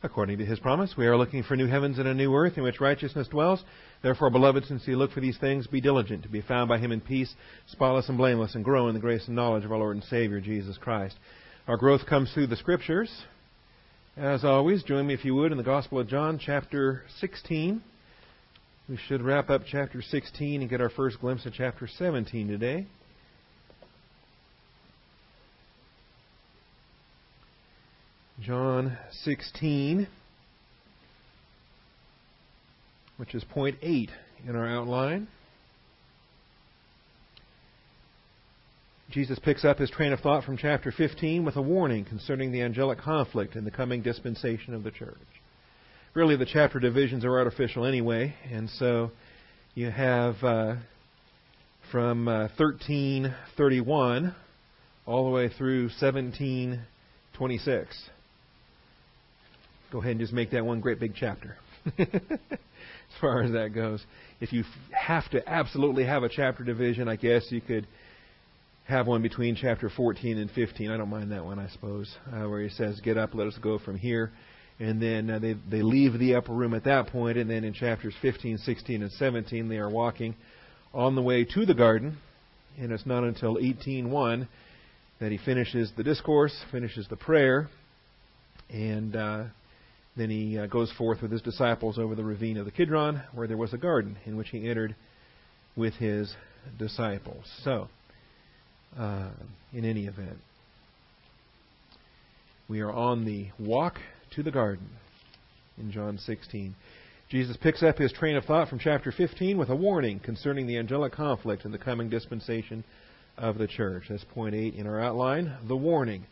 [0.00, 2.62] According to his promise, we are looking for new heavens and a new earth in
[2.62, 3.64] which righteousness dwells.
[4.00, 6.92] Therefore, beloved, since you look for these things, be diligent to be found by him
[6.92, 7.34] in peace,
[7.66, 10.40] spotless and blameless, and grow in the grace and knowledge of our Lord and Savior,
[10.40, 11.16] Jesus Christ.
[11.66, 13.10] Our growth comes through the Scriptures.
[14.16, 17.82] As always, join me, if you would, in the Gospel of John, chapter 16.
[18.88, 22.86] We should wrap up chapter 16 and get our first glimpse of chapter 17 today.
[28.40, 30.06] John 16,
[33.16, 34.12] which is point 8
[34.46, 35.26] in our outline.
[39.10, 42.62] Jesus picks up his train of thought from chapter 15 with a warning concerning the
[42.62, 45.16] angelic conflict in the coming dispensation of the church.
[46.14, 49.10] Really, the chapter divisions are artificial anyway, and so
[49.74, 50.76] you have uh,
[51.90, 54.32] from uh, 1331
[55.06, 58.10] all the way through 1726
[59.90, 61.56] go ahead and just make that one great big chapter.
[63.08, 64.04] as far as that goes.
[64.40, 67.86] If you have to absolutely have a chapter division, I guess you could
[68.84, 70.90] have one between chapter 14 and 15.
[70.90, 73.58] I don't mind that one, I suppose, uh, where he says, "Get up, let us
[73.60, 74.30] go from here."
[74.80, 77.72] And then uh, they they leave the upper room at that point, and then in
[77.72, 80.34] chapters 15, 16, and 17, they are walking
[80.94, 82.16] on the way to the garden,
[82.78, 84.48] and it's not until 18:1
[85.20, 87.68] that he finishes the discourse, finishes the prayer,
[88.70, 89.44] and uh,
[90.18, 93.46] then he uh, goes forth with his disciples over the ravine of the Kidron, where
[93.46, 94.96] there was a garden in which he entered
[95.76, 96.34] with his
[96.78, 97.44] disciples.
[97.62, 97.88] So,
[98.98, 99.30] uh,
[99.72, 100.38] in any event,
[102.68, 103.98] we are on the walk
[104.34, 104.88] to the garden
[105.78, 106.74] in John 16.
[107.30, 110.78] Jesus picks up his train of thought from chapter 15 with a warning concerning the
[110.78, 112.82] angelic conflict in the coming dispensation
[113.36, 114.04] of the church.
[114.08, 116.26] That's point 8 in our outline the warning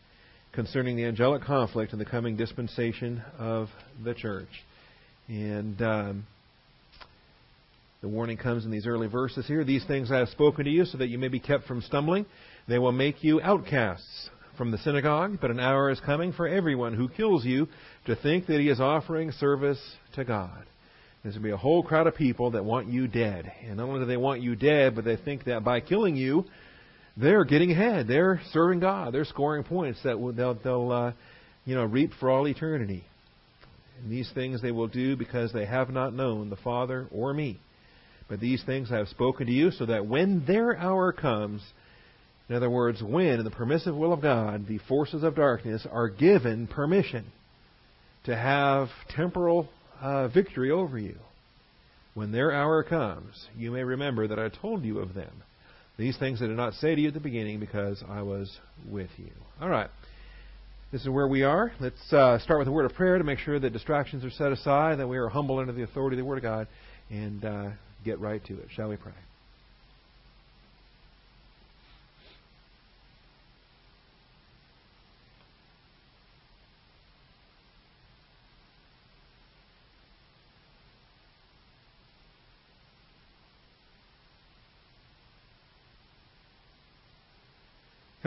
[0.57, 3.67] concerning the angelic conflict in the coming dispensation of
[4.03, 4.49] the church.
[5.27, 6.27] And um,
[8.01, 9.63] the warning comes in these early verses here.
[9.63, 12.25] These things I have spoken to you so that you may be kept from stumbling.
[12.67, 16.95] They will make you outcasts from the synagogue, but an hour is coming for everyone
[16.95, 17.67] who kills you
[18.07, 19.79] to think that he is offering service
[20.15, 20.65] to God.
[21.21, 23.51] There's going to be a whole crowd of people that want you dead.
[23.63, 26.45] And not only do they want you dead, but they think that by killing you,
[27.19, 28.07] they're getting ahead.
[28.07, 29.13] They're serving God.
[29.13, 31.11] They're scoring points that they'll, they'll uh,
[31.65, 33.03] you know, reap for all eternity.
[34.01, 37.59] And these things they will do because they have not known the Father or me.
[38.29, 41.61] But these things I have spoken to you so that when their hour comes,
[42.49, 46.09] in other words, when in the permissive will of God the forces of darkness are
[46.09, 47.25] given permission
[48.25, 49.69] to have temporal
[50.01, 51.15] uh, victory over you,
[52.13, 55.43] when their hour comes, you may remember that I told you of them.
[55.97, 58.55] These things I did not say to you at the beginning because I was
[58.87, 59.31] with you.
[59.59, 59.89] All right.
[60.91, 61.71] This is where we are.
[61.79, 64.51] Let's uh, start with a word of prayer to make sure that distractions are set
[64.51, 66.67] aside, that we are humble under the authority of the Word of God,
[67.09, 67.69] and uh,
[68.05, 68.67] get right to it.
[68.75, 69.11] Shall we pray?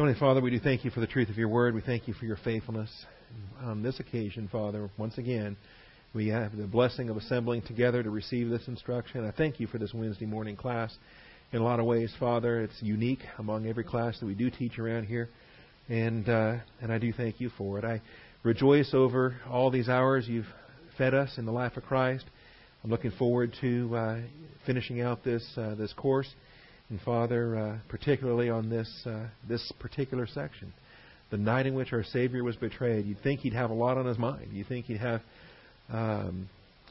[0.01, 1.75] Heavenly Father, we do thank you for the truth of your word.
[1.75, 2.89] We thank you for your faithfulness.
[3.61, 5.59] On this occasion, Father, once again,
[6.15, 9.27] we have the blessing of assembling together to receive this instruction.
[9.27, 10.97] I thank you for this Wednesday morning class.
[11.53, 14.79] In a lot of ways, Father, it's unique among every class that we do teach
[14.79, 15.29] around here,
[15.91, 17.85] and uh, and I do thank you for it.
[17.85, 18.01] I
[18.43, 20.49] rejoice over all these hours you've
[20.97, 22.25] fed us in the life of Christ.
[22.83, 24.21] I'm looking forward to uh,
[24.65, 26.35] finishing out this uh, this course
[26.91, 30.73] and Father, uh, particularly on this uh, this particular section,
[31.31, 34.07] the night in which our Savior was betrayed, you'd think he'd have a lot on
[34.07, 34.49] his mind.
[34.53, 35.23] You'd think he'd have
[35.93, 36.49] um,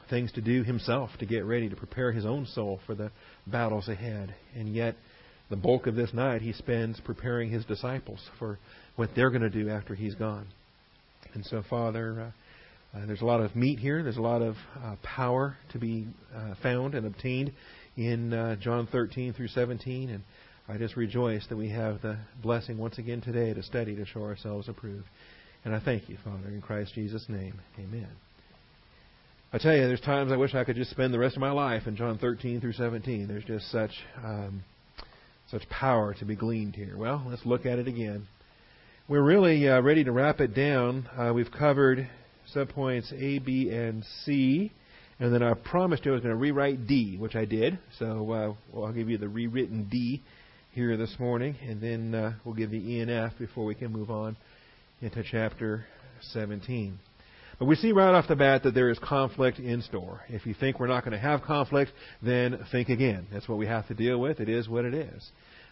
[0.10, 3.12] things to do himself to get ready to prepare his own soul for the
[3.46, 4.96] battles ahead, and yet
[5.50, 8.58] the bulk of this night he spends preparing his disciples for
[8.96, 10.48] what they're going to do after he's gone.
[11.34, 12.22] And so, Father.
[12.28, 12.31] Uh,
[12.92, 14.02] uh, there's a lot of meat here.
[14.02, 17.52] There's a lot of uh, power to be uh, found and obtained
[17.97, 20.09] in uh, John 13 through 17.
[20.09, 20.24] And
[20.68, 24.24] I just rejoice that we have the blessing once again today to study to show
[24.24, 25.07] ourselves approved.
[25.65, 27.59] And I thank you, Father, in Christ Jesus' name.
[27.77, 28.07] Amen.
[29.51, 31.51] I tell you, there's times I wish I could just spend the rest of my
[31.51, 33.27] life in John 13 through 17.
[33.27, 33.92] There's just such
[34.24, 34.63] um,
[35.50, 36.95] such power to be gleaned here.
[36.95, 38.27] Well, let's look at it again.
[39.07, 41.09] We're really uh, ready to wrap it down.
[41.18, 42.07] Uh, we've covered
[42.56, 44.71] subpoints A, B, and C.
[45.21, 47.77] And then I promised you I was going to rewrite D, which I did.
[47.98, 50.24] So uh, well, I'll give you the rewritten D
[50.71, 53.92] here this morning, and then uh, we'll give the E and F before we can
[53.92, 54.38] move on
[55.01, 55.86] into chapter
[56.31, 57.00] 17.
[57.57, 60.21] But we see right off the bat that there is conflict in store.
[60.30, 63.27] If you think we're not going to have conflict, then think again.
[63.33, 64.39] That's what we have to deal with.
[64.39, 65.30] It is what it is.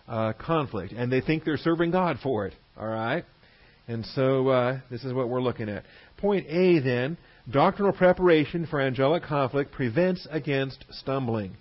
[0.10, 0.92] Uh, conflict.
[0.92, 2.54] And they think they're serving God for it.
[2.78, 3.24] All right?
[3.88, 5.86] And so uh, this is what we're looking at.
[6.18, 7.18] Point A then
[7.50, 11.56] doctrinal preparation for angelic conflict prevents against stumbling.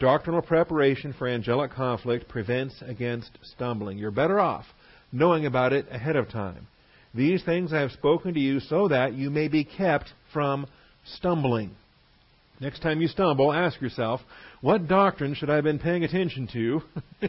[0.00, 3.98] Doctrinal preparation for angelic conflict prevents against stumbling.
[3.98, 4.66] You're better off
[5.12, 6.66] knowing about it ahead of time.
[7.14, 10.66] These things I have spoken to you so that you may be kept from
[11.04, 11.72] stumbling.
[12.60, 14.20] Next time you stumble, ask yourself,
[14.60, 16.82] what doctrine should I have been paying attention to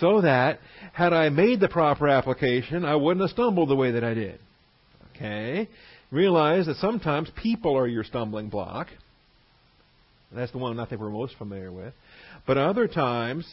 [0.00, 0.58] so that,
[0.92, 4.40] had I made the proper application, I wouldn't have stumbled the way that I did?
[5.14, 5.68] Okay?
[6.10, 8.88] Realize that sometimes people are your stumbling block.
[10.32, 11.92] That's the one I think we're most familiar with.
[12.46, 13.46] But other times,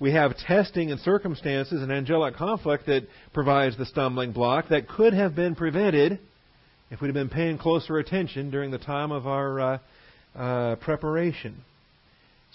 [0.00, 5.12] we have testing and circumstances and angelic conflict that provides the stumbling block that could
[5.12, 6.18] have been prevented
[6.90, 9.78] if we'd have been paying closer attention during the time of our uh,
[10.34, 11.64] uh, preparation.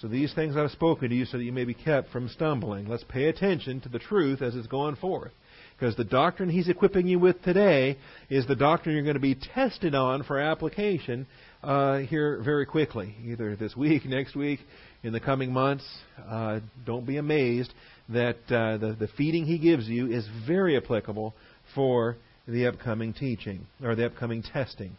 [0.01, 2.89] So these things I've spoken to you so that you may be kept from stumbling.
[2.89, 5.31] Let's pay attention to the truth as it's going forth.
[5.77, 7.97] Because the doctrine he's equipping you with today
[8.29, 11.27] is the doctrine you're going to be tested on for application
[11.63, 14.59] uh, here very quickly, either this week, next week,
[15.03, 15.85] in the coming months.
[16.29, 17.73] Uh, don't be amazed
[18.09, 21.33] that uh, the, the feeding he gives you is very applicable
[21.73, 22.15] for
[22.47, 24.95] the upcoming teaching or the upcoming testing.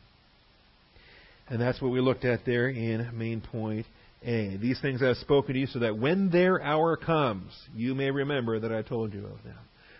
[1.49, 3.87] And that's what we looked at there in main point
[4.25, 4.57] A.
[4.57, 8.11] These things I have spoken to you so that when their hour comes, you may
[8.11, 9.57] remember that I told you of them.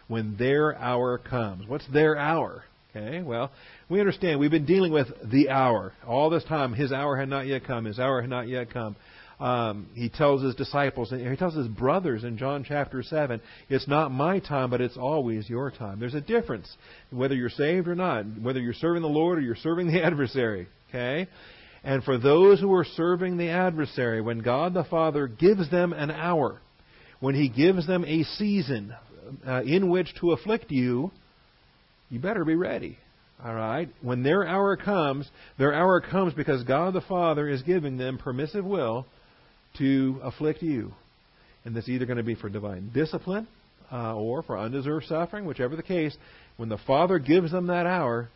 [0.09, 1.67] When their hour comes.
[1.67, 2.65] What's their hour?
[2.95, 3.51] Okay, well,
[3.91, 5.93] we understand we've been dealing with the hour.
[6.07, 7.85] All this time, his hour had not yet come.
[7.85, 8.97] His hour had not yet come.
[9.39, 13.87] Um, he tells his disciples, and he tells his brothers in John chapter 7, it's
[13.87, 16.01] not my time, but it's always your time.
[16.01, 16.75] There's a difference
[17.11, 20.69] whether you're saved or not, whether you're serving the Lord or you're serving the adversary.
[20.89, 21.29] Okay?
[21.85, 26.11] And for those who are serving the adversary, when God the Father gives them an
[26.11, 26.63] hour,
[27.21, 28.95] when He gives them a season
[29.47, 31.11] uh, in which to afflict you,
[32.11, 32.99] you better be ready.
[33.45, 33.89] All right?
[34.01, 35.29] When their hour comes,
[35.59, 39.07] their hour comes because God the Father is giving them permissive will
[39.79, 40.95] to afflict you.
[41.65, 43.47] And this is either going to be for divine discipline
[43.93, 46.17] uh, or for undeserved suffering, whichever the case.
[46.57, 48.31] When the Father gives them that hour,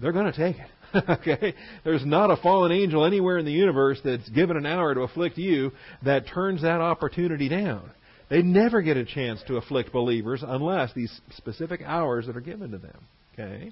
[0.00, 1.04] they're going to take it.
[1.08, 1.54] okay?
[1.84, 5.38] There's not a fallen angel anywhere in the universe that's given an hour to afflict
[5.38, 5.72] you
[6.04, 7.90] that turns that opportunity down.
[8.34, 12.72] They never get a chance to afflict believers unless these specific hours that are given
[12.72, 12.98] to them.
[13.32, 13.70] Okay?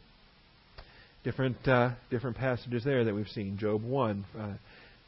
[1.24, 3.58] Different uh, different passages there that we've seen.
[3.58, 4.52] Job one, uh,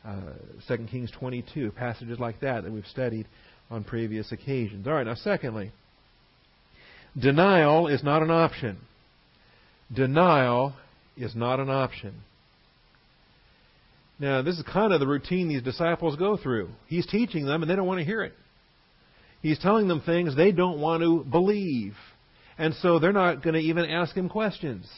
[0.09, 0.33] uh,
[0.67, 3.29] 2 Kings 22, passages like that that we've studied
[3.71, 4.89] on previous occasions.
[4.89, 5.71] All right, now, secondly,
[7.17, 8.79] denial is not an option.
[9.95, 10.75] Denial
[11.17, 12.23] is not an option.
[14.19, 16.71] Now, this is kind of the routine these disciples go through.
[16.89, 18.33] He's teaching them, and they don't want to hear it.
[19.45, 21.95] He's telling them things they don't want to believe.
[22.57, 24.91] And so they're not going to even ask him questions.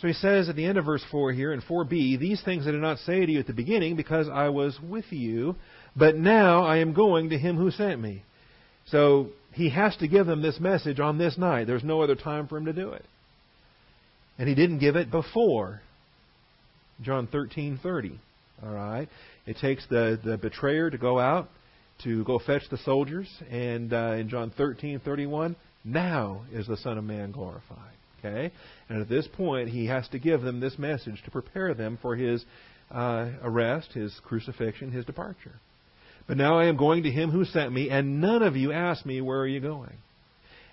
[0.00, 2.70] So he says at the end of verse 4 here in 4b, These things I
[2.70, 5.56] did not say to you at the beginning because I was with you,
[5.96, 8.22] but now I am going to him who sent me.
[8.86, 11.66] So he has to give them this message on this night.
[11.66, 13.04] There's no other time for him to do it.
[14.38, 15.82] And he didn't give it before
[17.02, 18.20] John 13:30.
[18.62, 19.08] All right.
[19.46, 21.48] It takes the the betrayer to go out
[22.04, 27.04] to go fetch the soldiers, and uh, in John 13:31, now is the Son of
[27.04, 27.92] Man glorified.
[28.18, 28.52] Okay?
[28.88, 32.16] And at this point, he has to give them this message to prepare them for
[32.16, 32.44] his
[32.90, 35.54] uh, arrest, his crucifixion, his departure.
[36.26, 39.06] But now I am going to him who sent me, and none of you ask
[39.06, 39.96] me, Where are you going?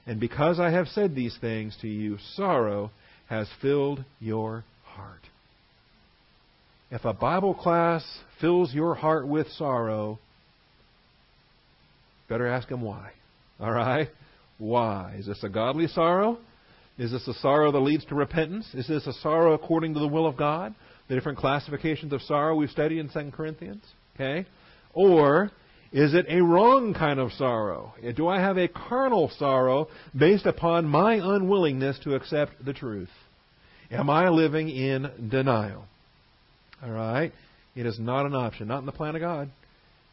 [0.05, 2.91] And because I have said these things to you, sorrow
[3.27, 5.21] has filled your heart.
[6.91, 8.05] If a Bible class
[8.39, 10.19] fills your heart with sorrow,
[12.27, 13.11] better ask him why.
[13.59, 14.09] All right?
[14.57, 15.15] Why?
[15.17, 16.37] Is this a godly sorrow?
[16.97, 18.67] Is this a sorrow that leads to repentance?
[18.73, 20.73] Is this a sorrow according to the will of God?
[21.07, 23.83] The different classifications of sorrow we've studied in 2 Corinthians?
[24.15, 24.45] Okay?
[24.93, 25.51] Or
[25.91, 27.93] is it a wrong kind of sorrow?
[28.15, 33.09] Do I have a carnal sorrow based upon my unwillingness to accept the truth?
[33.91, 35.85] Am I living in denial?
[36.83, 37.31] All right?
[37.75, 39.49] It is not an option, not in the plan of God.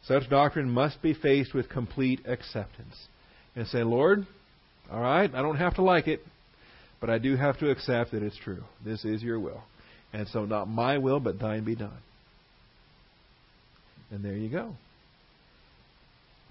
[0.07, 2.95] Such doctrine must be faced with complete acceptance.
[3.55, 4.25] And say, Lord,
[4.91, 6.21] all right, I don't have to like it.
[6.99, 8.63] But I do have to accept that it's true.
[8.83, 9.61] This is your will.
[10.13, 11.97] And so not my will, but thine be done.
[14.11, 14.75] And there you go.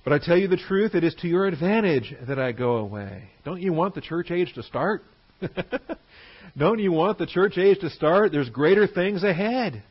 [0.04, 3.24] But I tell you the truth, it is to your advantage that I go away.
[3.44, 5.04] Don't you want the church age to start?
[6.58, 8.32] Don't you want the church age to start?
[8.32, 9.82] There's greater things ahead.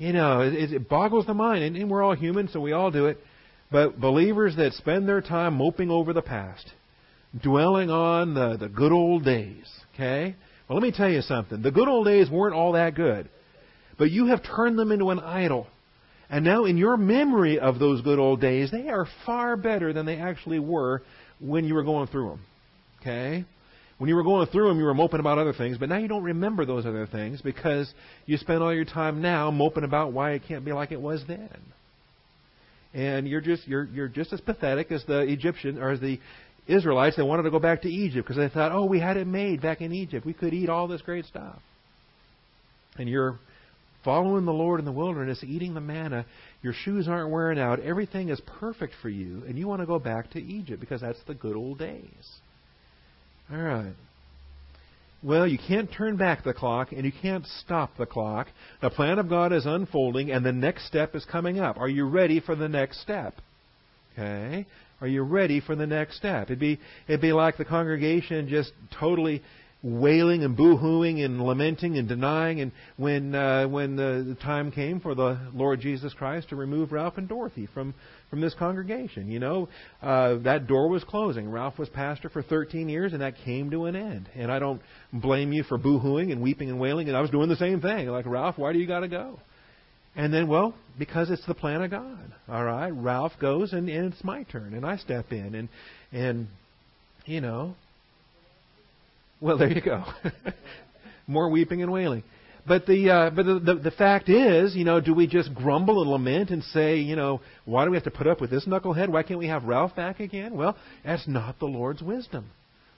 [0.00, 2.90] You know, it, it boggles the mind, and, and we're all human, so we all
[2.90, 3.18] do it.
[3.70, 6.66] But believers that spend their time moping over the past,
[7.38, 10.34] dwelling on the, the good old days, okay?
[10.66, 11.60] Well, let me tell you something.
[11.60, 13.28] The good old days weren't all that good.
[13.98, 15.66] But you have turned them into an idol.
[16.30, 20.06] And now, in your memory of those good old days, they are far better than
[20.06, 21.02] they actually were
[21.40, 22.40] when you were going through them.
[23.02, 23.44] Okay?
[24.00, 26.08] When you were going through them, you were moping about other things, but now you
[26.08, 27.92] don't remember those other things because
[28.24, 31.22] you spend all your time now moping about why it can't be like it was
[31.28, 31.58] then.
[32.94, 36.18] And you're just you're you're just as pathetic as the Egyptian or as the
[36.66, 37.16] Israelites.
[37.16, 39.60] They wanted to go back to Egypt because they thought, oh, we had it made
[39.60, 40.24] back in Egypt.
[40.24, 41.58] We could eat all this great stuff.
[42.96, 43.38] And you're
[44.02, 46.24] following the Lord in the wilderness, eating the manna.
[46.62, 47.80] Your shoes aren't wearing out.
[47.80, 51.22] Everything is perfect for you, and you want to go back to Egypt because that's
[51.26, 52.40] the good old days.
[53.52, 53.94] All right.
[55.22, 58.46] Well, you can't turn back the clock and you can't stop the clock.
[58.80, 61.76] The plan of God is unfolding and the next step is coming up.
[61.76, 63.34] Are you ready for the next step?
[64.14, 64.66] Okay?
[65.00, 66.44] Are you ready for the next step?
[66.44, 69.42] It'd be it'd be like the congregation just totally
[69.82, 75.00] wailing and boo-hooing and lamenting and denying and when uh, when the, the time came
[75.00, 77.94] for the Lord Jesus Christ to remove Ralph and Dorothy from
[78.30, 79.30] from this congregation.
[79.30, 79.68] You know,
[80.00, 81.50] uh, that door was closing.
[81.50, 84.30] Ralph was pastor for 13 years, and that came to an end.
[84.34, 84.80] And I don't
[85.12, 87.08] blame you for boo-hooing and weeping and wailing.
[87.08, 88.08] And I was doing the same thing.
[88.08, 89.38] Like Ralph, why do you got to go?
[90.16, 92.32] And then, well, because it's the plan of God.
[92.48, 95.68] All right, Ralph goes, and, and it's my turn, and I step in, and
[96.12, 96.48] and
[97.26, 97.76] you know,
[99.40, 100.04] well, there you go.
[101.28, 102.24] More weeping and wailing.
[102.66, 106.02] But the uh, but the, the the fact is, you know, do we just grumble
[106.02, 108.66] and lament and say, you know, why do we have to put up with this
[108.66, 109.08] knucklehead?
[109.08, 110.56] Why can't we have Ralph back again?
[110.56, 112.50] Well, that's not the Lord's wisdom.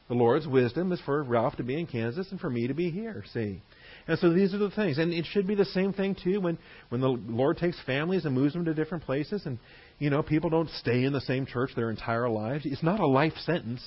[0.08, 2.90] The Lord's wisdom is for Ralph to be in Kansas and for me to be
[2.90, 3.24] here.
[3.32, 3.62] See.
[4.08, 6.58] And so these are the things, and it should be the same thing too when
[6.88, 9.58] when the Lord takes families and moves them to different places, and
[10.00, 12.66] you know people don't stay in the same church their entire lives.
[12.66, 13.80] It's not a life sentence,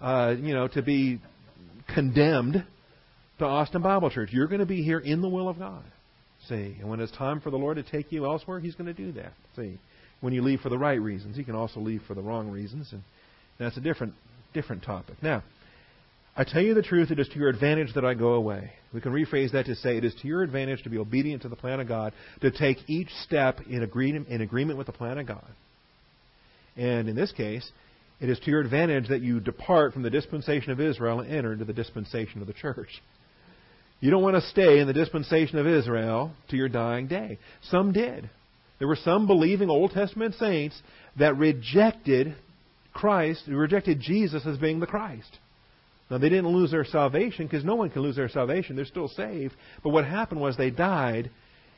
[0.00, 1.20] uh, you know, to be
[1.94, 2.64] condemned
[3.40, 4.30] to Austin Bible Church.
[4.32, 5.82] You're going to be here in the will of God.
[6.48, 8.94] See, and when it's time for the Lord to take you elsewhere, He's going to
[8.94, 9.32] do that.
[9.56, 9.78] See,
[10.20, 12.88] when you leave for the right reasons, He can also leave for the wrong reasons,
[12.92, 13.02] and
[13.58, 14.14] that's a different
[14.52, 15.16] different topic.
[15.22, 15.42] Now,
[16.36, 18.72] I tell you the truth, it is to your advantage that I go away.
[18.92, 21.48] We can rephrase that to say it is to your advantage to be obedient to
[21.48, 25.18] the plan of God, to take each step in agreement, in agreement with the plan
[25.18, 25.48] of God.
[26.76, 27.70] And in this case,
[28.20, 31.52] it is to your advantage that you depart from the dispensation of Israel and enter
[31.52, 33.00] into the dispensation of the church.
[34.00, 37.38] You don't want to stay in the dispensation of Israel to your dying day.
[37.70, 38.30] Some did.
[38.78, 40.80] There were some believing Old Testament saints
[41.18, 42.34] that rejected
[42.94, 45.38] Christ, rejected Jesus as being the Christ.
[46.10, 48.74] Now, they didn't lose their salvation because no one can lose their salvation.
[48.74, 49.54] They're still saved.
[49.84, 51.30] But what happened was they died,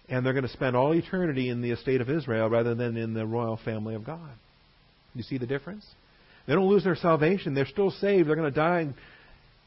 [0.09, 3.13] and they're going to spend all eternity in the estate of Israel rather than in
[3.13, 4.31] the royal family of God.
[5.15, 5.85] You see the difference?
[6.47, 7.55] They don't lose their salvation.
[7.55, 8.29] They're still saved.
[8.29, 8.95] They're going to die, and,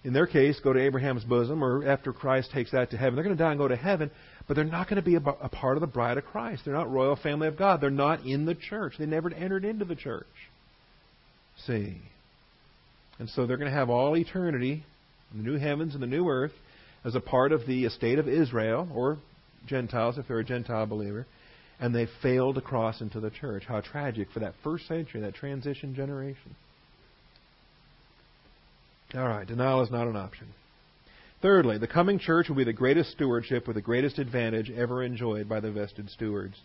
[0.05, 3.15] in their case, go to Abraham's bosom, or after Christ takes that to heaven.
[3.15, 4.12] They're going to die and go to heaven,
[4.47, 6.62] but they're not going to be a, part of the bride of Christ.
[6.63, 7.81] They're not royal family of God.
[7.81, 8.93] They're not in the church.
[9.00, 10.27] They never entered into the church.
[11.65, 12.01] See?
[13.17, 14.85] And so they're going to have all eternity,
[15.35, 16.53] the new heavens and the new earth,
[17.03, 19.17] as a part of the estate of Israel, or
[19.65, 21.25] Gentiles if they're a Gentile believer
[21.79, 23.63] and they failed to cross into the church.
[23.67, 26.55] How tragic for that first century, that transition generation.
[29.13, 30.47] All right, denial is not an option.
[31.41, 35.47] Thirdly, the coming church will be the greatest stewardship with the greatest advantage ever enjoyed
[35.47, 36.55] by the vested stewards.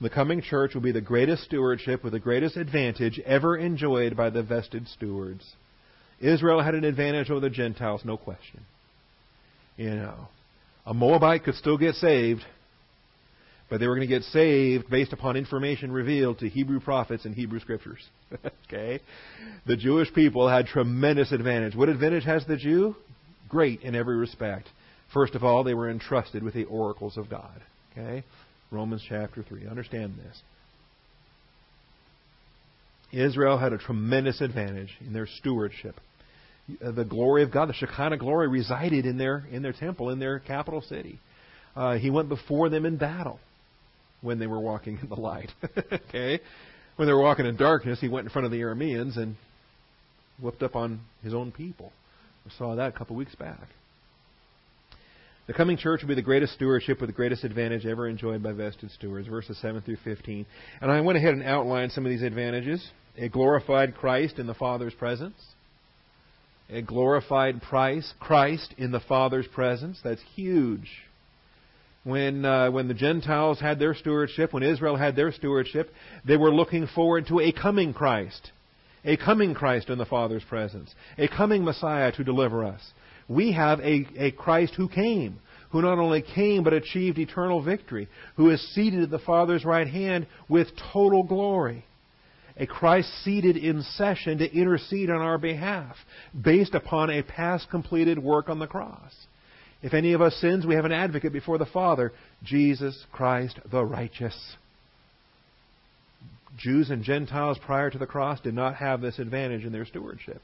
[0.00, 4.30] The coming church will be the greatest stewardship with the greatest advantage ever enjoyed by
[4.30, 5.54] the vested stewards.
[6.20, 8.60] Israel had an advantage over the Gentiles, no question.
[9.76, 10.28] You know,
[10.84, 12.44] a Moabite could still get saved,
[13.72, 17.34] but they were going to get saved based upon information revealed to Hebrew prophets and
[17.34, 18.06] Hebrew scriptures.
[18.68, 19.00] okay?
[19.66, 21.74] The Jewish people had tremendous advantage.
[21.74, 22.94] What advantage has the Jew?
[23.48, 24.68] Great in every respect.
[25.14, 27.62] First of all, they were entrusted with the oracles of God.
[27.92, 28.24] Okay?
[28.70, 29.66] Romans chapter 3.
[29.66, 30.42] Understand this.
[33.10, 35.98] Israel had a tremendous advantage in their stewardship.
[36.84, 40.18] Uh, the glory of God, the Shekinah glory, resided in their in their temple, in
[40.18, 41.18] their capital city.
[41.74, 43.40] Uh, he went before them in battle
[44.22, 45.50] when they were walking in the light.
[45.92, 46.40] okay?
[46.96, 49.36] When they were walking in darkness, he went in front of the Arameans and
[50.40, 51.92] whipped up on his own people.
[52.44, 53.68] We saw that a couple weeks back.
[55.46, 58.52] The coming church will be the greatest stewardship with the greatest advantage ever enjoyed by
[58.52, 60.46] vested stewards, verses 7 through 15.
[60.80, 62.86] And I went ahead and outlined some of these advantages.
[63.16, 65.36] It glorified Christ in the Father's presence.
[66.70, 69.98] a glorified Christ in the Father's presence.
[70.02, 70.88] That's huge.
[72.04, 75.92] When, uh, when the Gentiles had their stewardship, when Israel had their stewardship,
[76.24, 78.50] they were looking forward to a coming Christ.
[79.04, 80.92] A coming Christ in the Father's presence.
[81.18, 82.80] A coming Messiah to deliver us.
[83.28, 85.38] We have a, a Christ who came,
[85.70, 89.86] who not only came but achieved eternal victory, who is seated at the Father's right
[89.88, 91.84] hand with total glory.
[92.56, 95.96] A Christ seated in session to intercede on our behalf,
[96.38, 99.12] based upon a past completed work on the cross.
[99.82, 102.12] If any of us sins, we have an advocate before the Father,
[102.44, 104.36] Jesus Christ the righteous.
[106.56, 110.42] Jews and Gentiles prior to the cross did not have this advantage in their stewardship.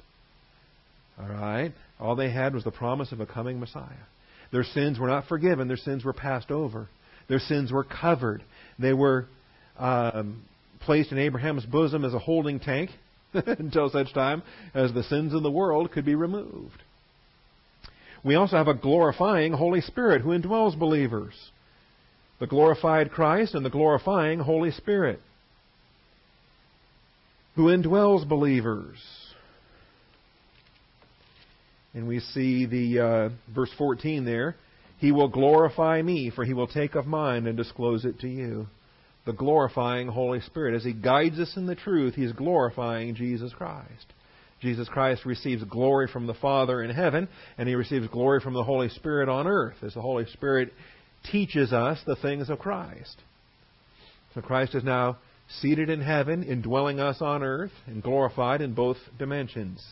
[1.21, 1.73] All right?
[2.00, 4.07] All they had was the promise of a coming Messiah.
[4.50, 6.88] Their sins were not forgiven, their sins were passed over.
[7.28, 8.42] Their sins were covered.
[8.78, 9.26] They were
[9.78, 10.45] um,
[10.80, 12.90] placed in Abraham's bosom as a holding tank
[13.35, 14.42] until such time
[14.75, 16.83] as the sins of the world could be removed.
[18.25, 21.35] We also have a glorifying Holy Spirit who indwells believers.
[22.41, 25.21] The glorified Christ and the glorifying Holy Spirit
[27.59, 28.97] who indwells believers.
[31.93, 34.55] And we see the uh, verse 14 there.
[34.99, 38.69] He will glorify me, for he will take of mine and disclose it to you.
[39.27, 40.77] The glorifying Holy Spirit.
[40.77, 44.07] As he guides us in the truth, he is glorifying Jesus Christ.
[44.61, 48.65] Jesus Christ receives glory from the Father in heaven, and he receives glory from the
[48.65, 50.73] Holy Spirit on earth, as the Holy Spirit
[51.31, 53.17] teaches us the things of Christ.
[54.35, 55.19] So Christ is now
[55.61, 59.85] seated in heaven, indwelling us on earth, and glorified in both dimensions.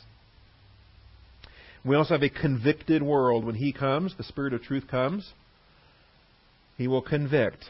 [1.84, 3.44] We also have a convicted world.
[3.44, 5.32] When He comes, the Spirit of truth comes,
[6.76, 7.64] He will convict.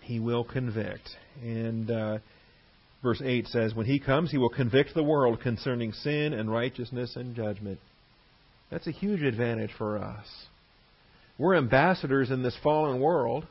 [0.00, 1.10] He will convict.
[1.42, 2.18] And uh,
[3.04, 7.14] verse 8 says, When He comes, He will convict the world concerning sin and righteousness
[7.14, 7.78] and judgment.
[8.72, 10.26] That's a huge advantage for us.
[11.38, 13.46] We're ambassadors in this fallen world.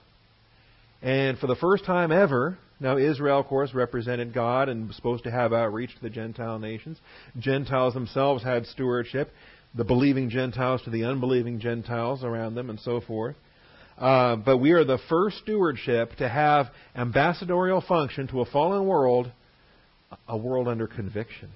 [1.01, 5.23] And for the first time ever, now, Israel, of course, represented God and was supposed
[5.23, 6.97] to have outreach to the Gentile nations.
[7.39, 9.32] Gentiles themselves had stewardship,
[9.73, 13.38] the believing Gentiles to the unbelieving Gentiles around them, and so forth.
[13.97, 19.32] Uh, but we are the first stewardship to have ambassadorial function to a fallen world,
[20.28, 21.49] a world under conviction.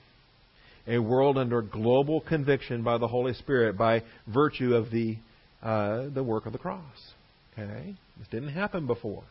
[0.88, 5.18] A world under global conviction by the Holy Spirit by virtue of the,
[5.62, 6.82] uh, the work of the cross.
[7.54, 7.96] Okay?
[8.18, 9.24] This didn't happen before.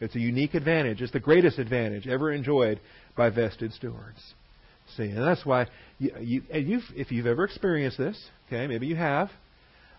[0.00, 1.00] It's a unique advantage.
[1.00, 2.80] It's the greatest advantage ever enjoyed
[3.16, 4.20] by vested stewards.
[4.96, 5.66] See, and that's why
[5.98, 9.30] you, you and you've, if you've ever experienced this, okay, maybe you have,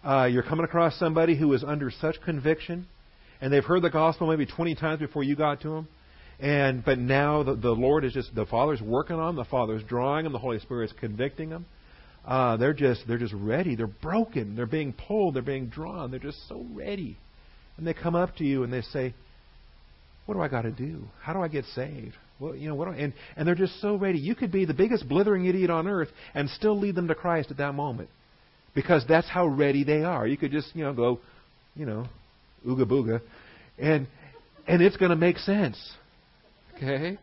[0.04, 2.86] uh, you're coming across somebody who is under such conviction,
[3.40, 5.88] and they've heard the gospel maybe 20 times before you got to them,
[6.44, 9.82] and but now the, the Lord is just the Father's working on them, the Father's
[9.82, 11.66] drawing them, the Holy Spirit's convicting them.
[12.26, 13.76] Uh, they're just they're just ready.
[13.76, 14.58] They're broken.
[14.58, 15.36] They're being pulled.
[15.36, 16.12] They're being drawn.
[16.12, 17.18] They're just so ready,
[17.78, 19.14] and they come up to you and they say,
[20.26, 21.06] what do I got to do?
[21.22, 22.16] How do I get saved?
[22.42, 24.20] Well, you know, what I, and and they're just so ready.
[24.20, 27.52] You could be the biggest blithering idiot on earth and still lead them to Christ
[27.52, 28.10] at that moment,
[28.76, 30.28] because that's how ready they are.
[30.28, 31.20] You could just you know go,
[31.74, 32.06] you know,
[32.68, 33.22] ooga booga,
[33.80, 34.08] and
[34.68, 35.78] and it's going to make sense.
[36.84, 37.18] Okay,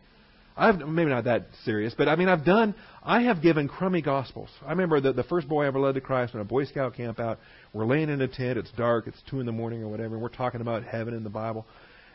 [0.57, 2.73] I've maybe not that serious, but I mean I've done.
[3.03, 4.49] I have given crummy gospels.
[4.65, 6.95] I remember the the first boy I ever led to Christ in a Boy Scout
[6.95, 7.39] camp out.
[7.73, 8.57] We're laying in a tent.
[8.57, 9.07] It's dark.
[9.07, 10.15] It's two in the morning or whatever.
[10.15, 11.65] And we're talking about heaven in the Bible.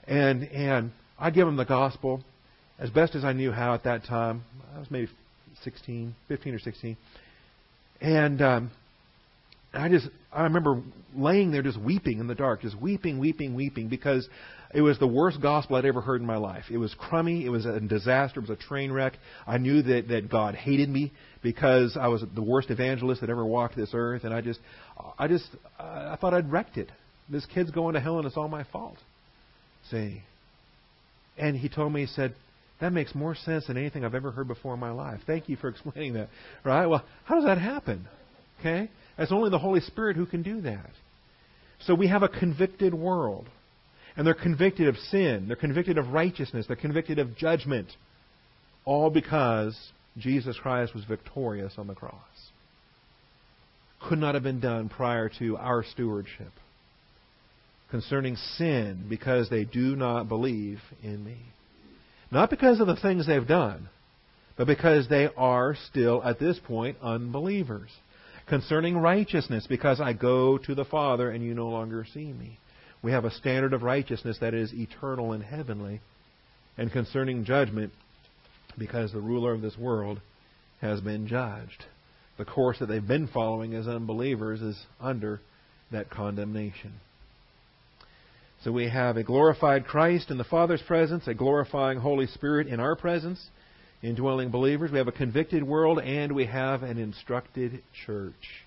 [0.06, 2.22] And and I give them the gospel
[2.78, 4.44] as best as I knew how at that time.
[4.74, 5.08] I was maybe
[5.62, 6.96] 16, 15 or 16.
[8.00, 8.70] And um,
[9.72, 10.82] I just I remember
[11.14, 14.28] laying there just weeping in the dark, just weeping, weeping, weeping because
[14.76, 16.64] it was the worst gospel I'd ever heard in my life.
[16.70, 19.14] It was crummy, it was a disaster, it was a train wreck.
[19.46, 21.12] I knew that that God hated me
[21.42, 24.60] because I was the worst evangelist that ever walked this earth, and I just
[25.18, 26.92] I just I thought I'd wrecked it.
[27.26, 28.98] This kid's going to hell, and it's all my fault.
[29.90, 30.22] See?
[31.38, 32.34] And he told me, he said,
[32.80, 35.20] that makes more sense than anything I've ever heard before in my life.
[35.26, 36.28] Thank you for explaining that.
[36.64, 36.86] Right?
[36.86, 38.06] Well, how does that happen?
[38.60, 38.90] Okay?
[39.18, 40.90] It's only the Holy Spirit who can do that.
[41.80, 43.48] So we have a convicted world.
[44.16, 45.44] And they're convicted of sin.
[45.46, 46.66] They're convicted of righteousness.
[46.66, 47.88] They're convicted of judgment.
[48.84, 49.78] All because
[50.16, 52.14] Jesus Christ was victorious on the cross.
[54.08, 56.52] Could not have been done prior to our stewardship
[57.90, 61.38] concerning sin because they do not believe in me.
[62.30, 63.88] Not because of the things they've done,
[64.56, 67.90] but because they are still, at this point, unbelievers.
[68.48, 72.58] Concerning righteousness, because I go to the Father and you no longer see me.
[73.06, 76.00] We have a standard of righteousness that is eternal and heavenly.
[76.76, 77.92] And concerning judgment,
[78.76, 80.20] because the ruler of this world
[80.80, 81.84] has been judged.
[82.36, 85.40] the course that they've been following as unbelievers is under
[85.92, 86.94] that condemnation.
[88.64, 92.80] So we have a glorified Christ in the Father's presence, a glorifying Holy Spirit in
[92.80, 93.40] our presence,
[94.02, 94.90] indwelling believers.
[94.90, 98.65] We have a convicted world, and we have an instructed church.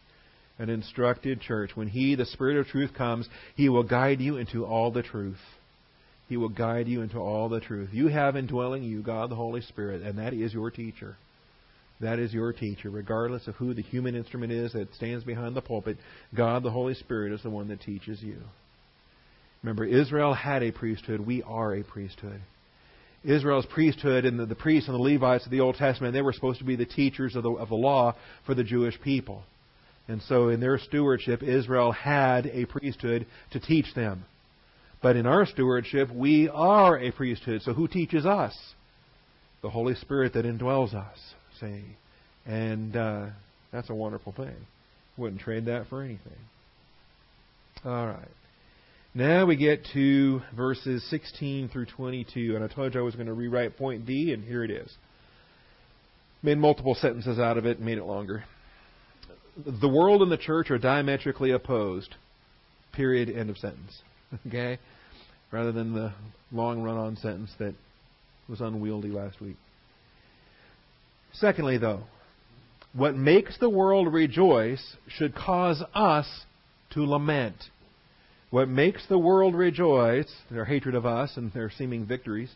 [0.59, 1.71] An instructed church.
[1.73, 5.39] When He, the Spirit of truth, comes, He will guide you into all the truth.
[6.27, 7.89] He will guide you into all the truth.
[7.91, 11.17] You have indwelling you God the Holy Spirit, and that is your teacher.
[12.01, 15.61] That is your teacher, regardless of who the human instrument is that stands behind the
[15.61, 15.97] pulpit.
[16.33, 18.37] God the Holy Spirit is the one that teaches you.
[19.63, 21.19] Remember, Israel had a priesthood.
[21.19, 22.41] We are a priesthood.
[23.23, 26.31] Israel's priesthood and the, the priests and the Levites of the Old Testament, they were
[26.31, 29.43] supposed to be the teachers of the, of the law for the Jewish people.
[30.09, 34.25] And so in their stewardship, Israel had a priesthood to teach them.
[35.03, 37.61] But in our stewardship, we are a priesthood.
[37.61, 38.57] So who teaches us?
[39.61, 41.17] The Holy Spirit that indwells us.
[41.61, 41.83] See?
[42.47, 43.27] And uh,
[43.71, 44.55] that's a wonderful thing.
[45.15, 46.39] Wouldn't trade that for anything.
[47.85, 48.27] All right.
[49.13, 53.27] Now we get to verses 16 through 22, and I told you I was going
[53.27, 54.91] to rewrite point D, and here it is.
[56.41, 58.43] Made multiple sentences out of it and made it longer.
[59.65, 62.15] The world and the church are diametrically opposed.
[62.93, 63.29] Period.
[63.29, 64.01] End of sentence.
[64.47, 64.77] Okay?
[65.51, 66.13] Rather than the
[66.51, 67.73] long run on sentence that
[68.47, 69.55] was unwieldy last week.
[71.33, 72.03] Secondly, though,
[72.93, 76.27] what makes the world rejoice should cause us
[76.91, 77.55] to lament.
[78.49, 82.51] What makes the world rejoice, their hatred of us and their seeming victories,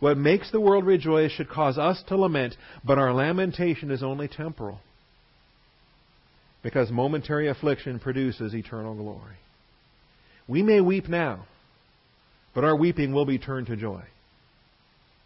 [0.00, 4.26] what makes the world rejoice should cause us to lament, but our lamentation is only
[4.26, 4.80] temporal.
[6.62, 9.36] Because momentary affliction produces eternal glory.
[10.46, 11.46] We may weep now,
[12.54, 14.02] but our weeping will be turned to joy.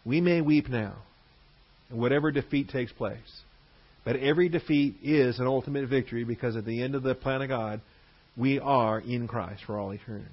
[0.05, 0.93] We may weep now,
[1.89, 3.41] and whatever defeat takes place.
[4.05, 7.49] But every defeat is an ultimate victory because at the end of the plan of
[7.49, 7.81] God,
[8.37, 10.29] we are in Christ for all eternity.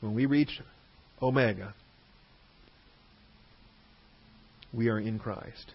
[0.00, 0.60] When we reach
[1.22, 1.74] Omega,
[4.74, 5.72] we are in Christ.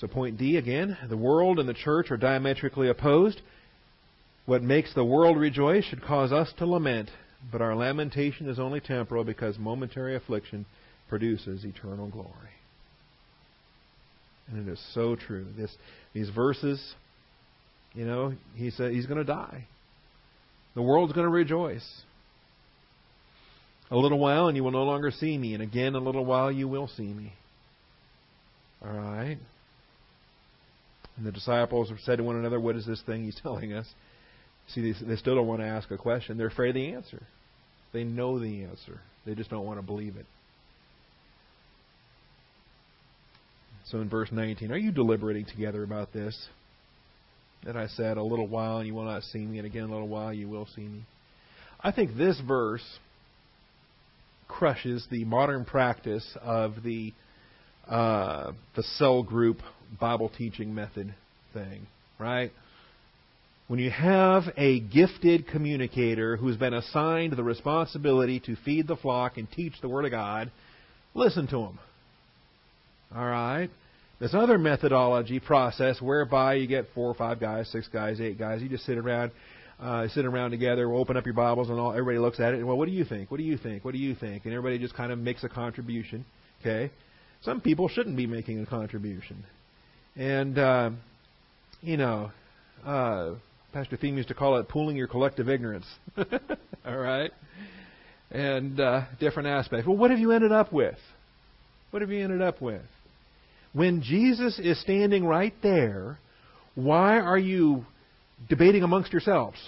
[0.00, 3.40] So, point D again the world and the church are diametrically opposed.
[4.44, 7.10] What makes the world rejoice should cause us to lament,
[7.50, 10.66] but our lamentation is only temporal because momentary affliction
[11.08, 12.30] produces eternal glory.
[14.48, 15.46] And it is so true.
[15.56, 15.74] This,
[16.12, 16.94] these verses
[17.96, 19.66] you know, he said he's going to die.
[20.74, 22.02] The world's going to rejoice.
[23.90, 26.52] A little while and you will no longer see me, and again a little while
[26.52, 27.32] you will see me.
[28.84, 29.38] All right?
[31.16, 33.86] And the disciples said to one another, What is this thing he's telling us?
[34.68, 36.38] See, they, they still don't want to ask a question.
[36.38, 37.22] They're afraid of the answer.
[37.92, 40.26] They know the answer, they just don't want to believe it.
[43.86, 46.48] So in verse 19, are you deliberating together about this?
[47.66, 49.92] that I said, A little while and you will not see me, and again a
[49.92, 51.04] little while you will see me.
[51.80, 52.84] I think this verse
[54.48, 57.12] crushes the modern practice of the
[57.88, 59.58] uh, the cell group
[60.00, 61.14] Bible teaching method
[61.52, 61.86] thing,
[62.18, 62.50] right?
[63.68, 69.38] When you have a gifted communicator who's been assigned the responsibility to feed the flock
[69.38, 70.50] and teach the Word of God,
[71.14, 71.78] listen to him.
[73.14, 73.70] All right?
[74.18, 78.62] this other methodology process whereby you get four or five guys, six guys, eight guys.
[78.62, 79.30] You just sit around,
[79.80, 82.58] uh, sit around together, we open up your Bibles, and all everybody looks at it.
[82.58, 83.30] And well, what do you think?
[83.30, 83.84] What do you think?
[83.84, 84.44] What do you think?
[84.44, 86.24] And everybody just kind of makes a contribution.
[86.60, 86.90] Okay,
[87.42, 89.44] some people shouldn't be making a contribution,
[90.16, 90.90] and uh,
[91.80, 92.30] you know,
[92.84, 93.32] uh,
[93.72, 95.86] Pastor Thieme used to call it pooling your collective ignorance.
[96.86, 97.30] all right,
[98.30, 99.86] and uh, different aspects.
[99.86, 100.98] Well, what have you ended up with?
[101.90, 102.82] What have you ended up with?
[103.72, 106.18] When Jesus is standing right there,
[106.74, 107.84] why are you
[108.48, 109.58] debating amongst yourselves?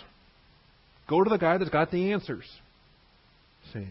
[1.09, 2.45] Go to the guy that's got the answers.
[3.73, 3.87] See.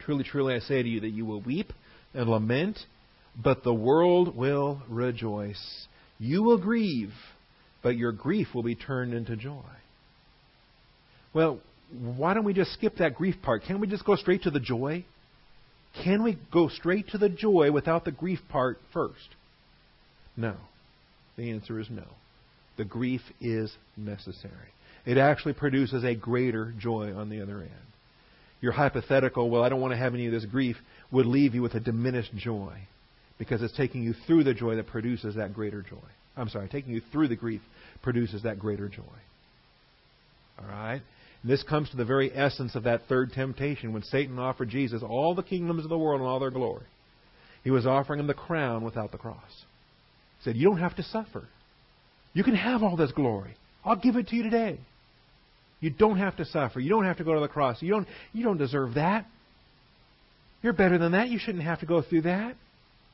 [0.00, 1.72] Truly, truly, I say to you that you will weep
[2.14, 2.78] and lament,
[3.36, 5.86] but the world will rejoice.
[6.18, 7.12] You will grieve,
[7.82, 9.62] but your grief will be turned into joy.
[11.32, 11.60] Well,
[12.16, 13.64] why don't we just skip that grief part?
[13.64, 15.04] Can't we just go straight to the joy?
[16.04, 19.28] Can we go straight to the joy without the grief part first?
[20.36, 20.54] No.
[21.36, 22.04] The answer is no.
[22.76, 24.54] The grief is necessary.
[25.04, 27.70] It actually produces a greater joy on the other end.
[28.60, 30.76] Your hypothetical, well, I don't want to have any of this grief,
[31.10, 32.86] would leave you with a diminished joy
[33.40, 35.96] because it's taking you through the joy that produces that greater joy.
[36.36, 37.62] I'm sorry, taking you through the grief
[38.02, 39.02] produces that greater joy.
[40.58, 41.00] All right?
[41.42, 45.02] And this comes to the very essence of that third temptation when Satan offered Jesus
[45.02, 46.84] all the kingdoms of the world and all their glory.
[47.64, 49.64] He was offering him the crown without the cross.
[50.38, 51.48] He said, You don't have to suffer.
[52.34, 53.54] You can have all this glory.
[53.86, 54.78] I'll give it to you today.
[55.80, 56.78] You don't have to suffer.
[56.78, 57.80] You don't have to go to the cross.
[57.80, 59.24] You don't, you don't deserve that.
[60.62, 61.30] You're better than that.
[61.30, 62.54] You shouldn't have to go through that.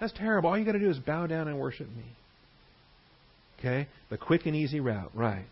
[0.00, 0.50] That's terrible.
[0.50, 2.04] All you got to do is bow down and worship me.
[3.58, 3.88] Okay?
[4.10, 5.46] The quick and easy route, right.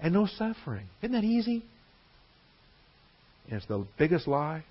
[0.00, 0.86] And no suffering.
[1.02, 1.64] Isn't that easy?
[3.48, 4.64] And it's the biggest lie.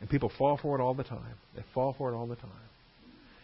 [0.00, 1.34] And people fall for it all the time.
[1.54, 2.50] They fall for it all the time.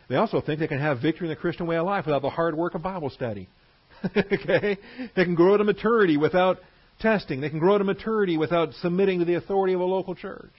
[0.08, 2.30] They also think they can have victory in the Christian way of life without the
[2.30, 3.48] hard work of Bible study.
[4.16, 4.78] okay?
[5.14, 6.58] They can grow to maturity without
[6.98, 7.40] testing.
[7.40, 10.50] They can grow to maturity without submitting to the authority of a local church.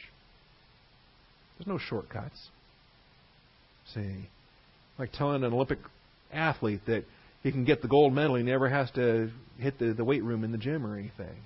[1.57, 2.49] There's no shortcuts.
[3.93, 4.29] See,
[4.97, 5.79] like telling an Olympic
[6.31, 7.05] athlete that
[7.43, 10.43] he can get the gold medal, he never has to hit the, the weight room
[10.43, 11.37] in the gym or anything.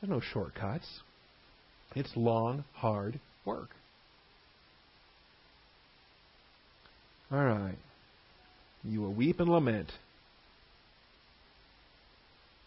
[0.00, 0.86] There's no shortcuts.
[1.94, 3.70] It's long, hard work.
[7.30, 7.76] All right.
[8.84, 9.90] You will weep and lament.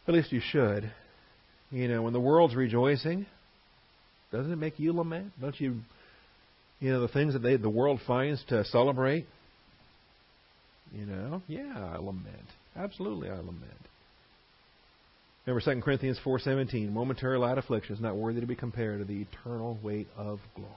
[0.08, 0.92] At least you should.
[1.72, 3.26] You know, when the world's rejoicing,
[4.32, 5.32] doesn't it make you lament?
[5.40, 5.78] Don't you,
[6.82, 9.28] you know, the things that they, the world finds to celebrate?
[10.94, 12.48] You know, yeah, I lament.
[12.76, 13.72] Absolutely, I lament.
[15.46, 19.22] Remember 2 Corinthians 4.17, momentary light affliction is not worthy to be compared to the
[19.22, 20.70] eternal weight of glory.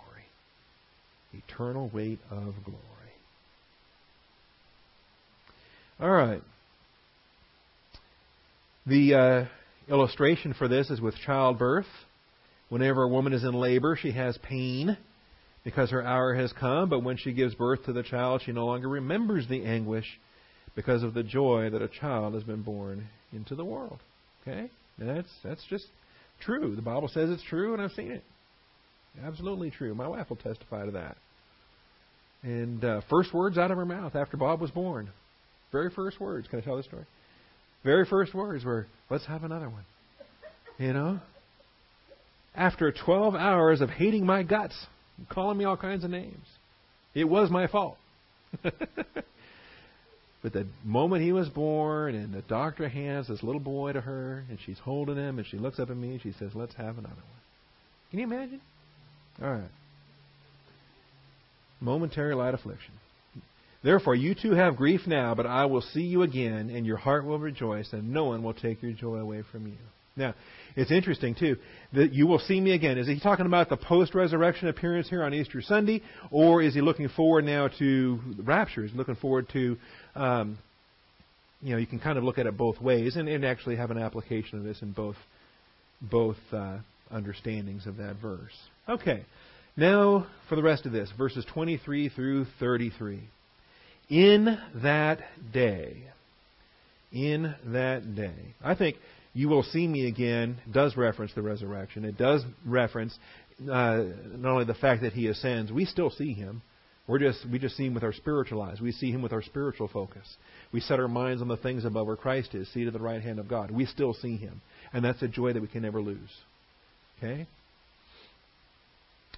[1.32, 2.78] Eternal weight of glory.
[6.00, 6.42] All right.
[8.86, 11.86] The uh, illustration for this is with childbirth.
[12.68, 14.96] Whenever a woman is in labor, she has pain
[15.64, 18.66] because her hour has come, but when she gives birth to the child, she no
[18.66, 20.06] longer remembers the anguish
[20.76, 23.98] because of the joy that a child has been born into the world.
[24.42, 24.68] Okay?
[24.98, 25.86] And that's that's just
[26.40, 26.76] true.
[26.76, 28.22] The Bible says it's true and I've seen it.
[29.24, 29.94] Absolutely true.
[29.94, 31.16] My wife will testify to that.
[32.42, 35.10] And uh, first words out of her mouth after Bob was born.
[35.72, 36.46] Very first words.
[36.48, 37.06] Can I tell the story?
[37.84, 39.84] Very first words were, let's have another one.
[40.78, 41.20] You know?
[42.54, 44.74] After 12 hours of hating my guts,
[45.28, 46.46] calling me all kinds of names.
[47.14, 47.96] It was my fault.
[48.62, 48.74] but
[50.42, 54.58] the moment he was born, and the doctor hands this little boy to her, and
[54.64, 57.14] she's holding him, and she looks up at me, and she says, Let's have another
[57.14, 57.40] one.
[58.10, 58.60] Can you imagine?
[59.42, 59.70] All right.
[61.80, 62.94] Momentary light affliction.
[63.82, 67.26] Therefore, you too have grief now, but I will see you again, and your heart
[67.26, 69.76] will rejoice, and no one will take your joy away from you.
[70.16, 70.34] Now,
[70.76, 71.56] it's interesting, too,
[71.92, 72.98] that you will see me again.
[72.98, 76.80] Is he talking about the post resurrection appearance here on Easter Sunday, or is he
[76.80, 78.84] looking forward now to the rapture?
[78.84, 79.76] Is looking forward to,
[80.14, 80.58] um,
[81.62, 83.90] you know, you can kind of look at it both ways and, and actually have
[83.90, 85.16] an application of this in both,
[86.00, 86.78] both uh,
[87.10, 88.52] understandings of that verse.
[88.88, 89.24] Okay,
[89.76, 93.20] now for the rest of this, verses 23 through 33.
[94.10, 95.20] In that
[95.52, 95.96] day.
[97.12, 98.54] In that day.
[98.62, 98.96] I think
[99.34, 102.04] you will see me again does reference the resurrection.
[102.04, 103.18] It does reference
[103.60, 104.04] uh,
[104.36, 106.62] not only the fact that he ascends, we still see him.
[107.06, 108.80] We're just we just see him with our spiritual eyes.
[108.80, 110.36] We see him with our spiritual focus.
[110.72, 113.20] We set our minds on the things above where Christ is, seated at the right
[113.20, 113.70] hand of God.
[113.70, 114.62] We still see him.
[114.92, 116.30] And that's a joy that we can never lose.
[117.18, 117.46] Okay?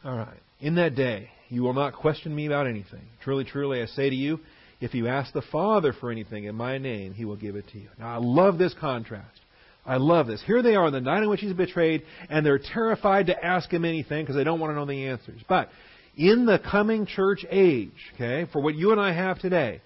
[0.05, 0.39] All right.
[0.61, 3.03] In that day, you will not question me about anything.
[3.23, 4.39] Truly, truly, I say to you,
[4.81, 7.79] if you ask the Father for anything in my name, he will give it to
[7.79, 7.89] you.
[7.99, 9.41] Now, I love this contrast.
[9.87, 10.43] I love this.
[10.45, 13.71] Here they are on the night in which he's betrayed, and they're terrified to ask
[13.71, 15.41] him anything because they don't want to know the answers.
[15.49, 15.71] But
[16.17, 19.81] in the coming church age, okay, for what you and I have today,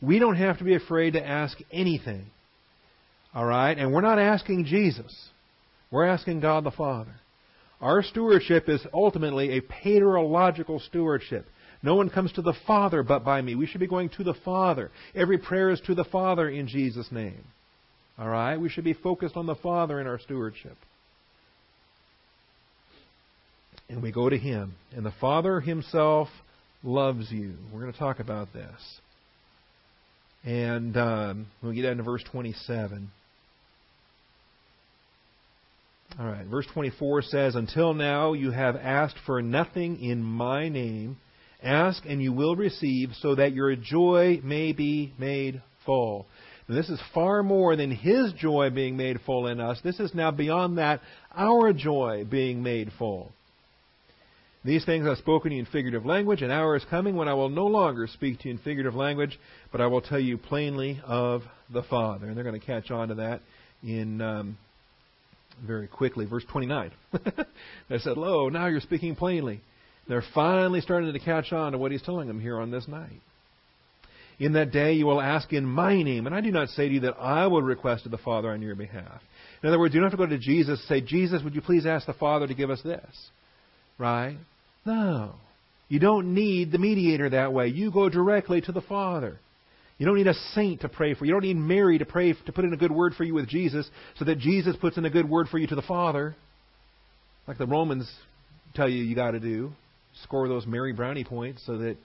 [0.00, 2.26] we don't have to be afraid to ask anything.
[3.34, 3.76] All right?
[3.76, 5.14] And we're not asking Jesus.
[5.90, 7.14] We're asking God the Father.
[7.80, 11.46] Our stewardship is ultimately a paterological stewardship.
[11.82, 13.54] No one comes to the Father but by me.
[13.54, 14.90] We should be going to the Father.
[15.14, 17.44] Every prayer is to the Father in Jesus' name.
[18.22, 18.56] All right?
[18.56, 20.76] We should be focused on the Father in our stewardship.
[23.88, 24.74] And we go to Him.
[24.94, 26.28] And the Father Himself
[26.84, 27.54] loves you.
[27.72, 29.00] We're going to talk about this.
[30.44, 33.10] And um, we'll get into verse 27.
[36.20, 41.16] All right, verse 24 says, Until now you have asked for nothing in my name.
[41.60, 46.26] Ask and you will receive, so that your joy may be made full.
[46.68, 49.80] This is far more than His joy being made full in us.
[49.82, 51.00] This is now beyond that,
[51.34, 53.32] our joy being made full.
[54.64, 56.40] These things I've spoken to you in figurative language.
[56.40, 59.38] An hour is coming when I will no longer speak to you in figurative language,
[59.72, 62.26] but I will tell you plainly of the Father.
[62.26, 63.40] And they're going to catch on to that
[63.82, 64.56] in um,
[65.66, 66.26] very quickly.
[66.26, 66.92] Verse 29.
[67.88, 69.60] they said, Lo, now you're speaking plainly.
[70.08, 73.20] They're finally starting to catch on to what he's telling them here on this night.
[74.38, 76.26] In that day you will ask in my name.
[76.26, 78.62] And I do not say to you that I will request of the Father on
[78.62, 79.20] your behalf.
[79.62, 81.60] In other words, you don't have to go to Jesus and say, Jesus, would you
[81.60, 83.04] please ask the Father to give us this?
[83.98, 84.36] Right?
[84.84, 85.34] No.
[85.88, 87.68] You don't need the mediator that way.
[87.68, 89.38] You go directly to the Father.
[89.98, 91.28] You don't need a saint to pray for you.
[91.28, 93.48] You don't need Mary to pray to put in a good word for you with
[93.48, 96.34] Jesus so that Jesus puts in a good word for you to the Father.
[97.46, 98.10] Like the Romans
[98.74, 99.72] tell you you got to do.
[100.24, 101.96] Score those Mary brownie points so that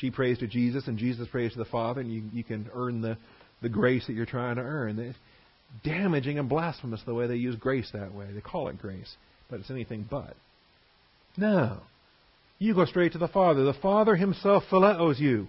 [0.00, 3.00] she prays to Jesus and Jesus prays to the Father and you, you can earn
[3.00, 3.16] the,
[3.62, 4.98] the grace that you're trying to earn.
[4.98, 5.18] It's
[5.84, 8.26] damaging and blasphemous the way they use grace that way.
[8.32, 9.16] They call it grace,
[9.50, 10.34] but it's anything but.
[11.36, 11.78] No.
[12.58, 13.64] You go straight to the Father.
[13.64, 15.48] The Father Himself phileos you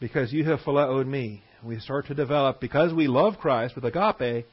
[0.00, 1.42] because you have phileoed me.
[1.64, 4.46] We start to develop, because we love Christ with agape,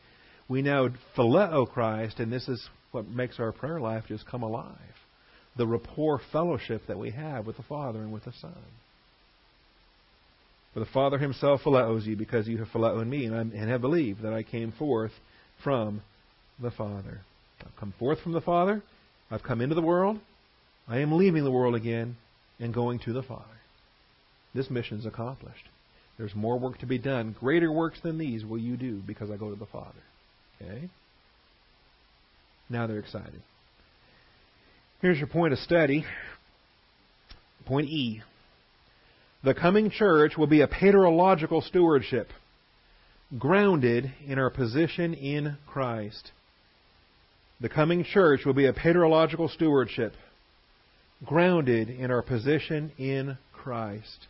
[0.47, 4.77] we now phileo Christ, and this is what makes our prayer life just come alive.
[5.55, 8.55] The rapport fellowship that we have with the Father and with the Son.
[10.73, 14.23] For the Father himself phileos you because you have phileoed me and, and have believed
[14.23, 15.11] that I came forth
[15.63, 16.01] from
[16.59, 17.21] the Father.
[17.61, 18.81] I've come forth from the Father.
[19.29, 20.19] I've come into the world.
[20.87, 22.17] I am leaving the world again
[22.59, 23.43] and going to the Father.
[24.53, 25.69] This mission is accomplished.
[26.17, 27.35] There's more work to be done.
[27.39, 30.01] Greater works than these will you do because I go to the Father.
[30.61, 30.89] Okay?
[32.69, 33.41] Now they're excited.
[35.03, 36.05] Here's your point of study.
[37.65, 38.21] Point E.
[39.43, 42.29] The coming church will be a paterological stewardship,
[43.37, 46.31] grounded in our position in Christ.
[47.59, 50.13] The coming church will be a paterological stewardship,
[51.25, 54.27] grounded in our position in Christ.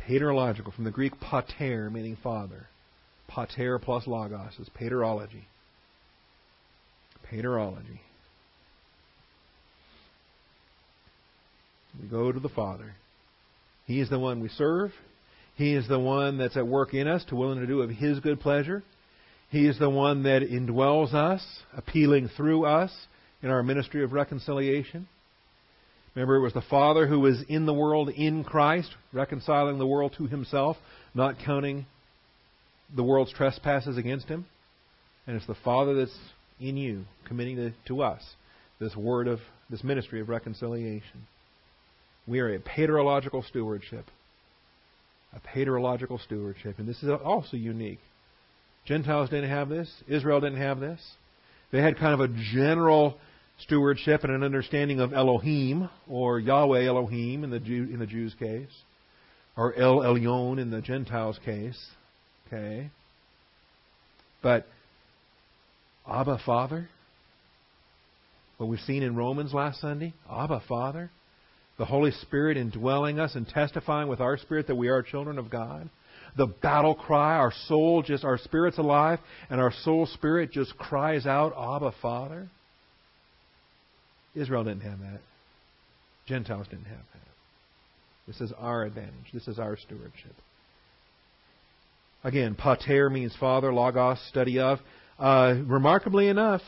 [0.00, 2.68] Paterological, from the Greek pater, meaning father.
[3.28, 5.44] Pater plus logos is paterology.
[7.30, 8.00] Paterology.
[12.00, 12.94] We go to the Father.
[13.86, 14.92] He is the one we serve.
[15.56, 18.20] He is the one that's at work in us to willing to do of His
[18.20, 18.82] good pleasure.
[19.50, 21.44] He is the one that indwells us,
[21.76, 22.92] appealing through us
[23.42, 25.08] in our ministry of reconciliation.
[26.14, 30.14] Remember, it was the Father who was in the world in Christ, reconciling the world
[30.18, 30.76] to himself,
[31.14, 31.86] not counting
[32.94, 34.46] the world's trespasses against him.
[35.26, 36.18] And it's the Father that's
[36.60, 38.22] in you, committing to, to us
[38.80, 41.26] this word of this ministry of reconciliation.
[42.26, 44.06] We are a paterological stewardship.
[45.34, 46.78] A paterological stewardship.
[46.78, 48.00] And this is also unique.
[48.86, 49.90] Gentiles didn't have this.
[50.06, 51.00] Israel didn't have this.
[51.70, 53.18] They had kind of a general
[53.58, 58.34] stewardship and an understanding of Elohim or Yahweh Elohim in the Jew, in the Jews'
[58.38, 58.70] case,
[59.56, 61.78] or El Elyon in the Gentiles' case.
[62.48, 62.88] Okay,
[64.42, 64.66] but
[66.08, 66.88] Abba Father,
[68.56, 71.10] what we've seen in Romans last Sunday, Abba Father,
[71.76, 75.50] the Holy Spirit indwelling us and testifying with our spirit that we are children of
[75.50, 75.90] God.
[76.38, 79.18] The battle cry, our soul just, our spirit's alive,
[79.50, 82.48] and our soul spirit just cries out, Abba Father.
[84.34, 85.20] Israel didn't have that.
[86.26, 88.26] Gentiles didn't have that.
[88.26, 89.32] This is our advantage.
[89.34, 90.34] This is our stewardship.
[92.24, 94.78] Again, pater means father, logos, study of.
[95.18, 96.62] Uh, remarkably enough,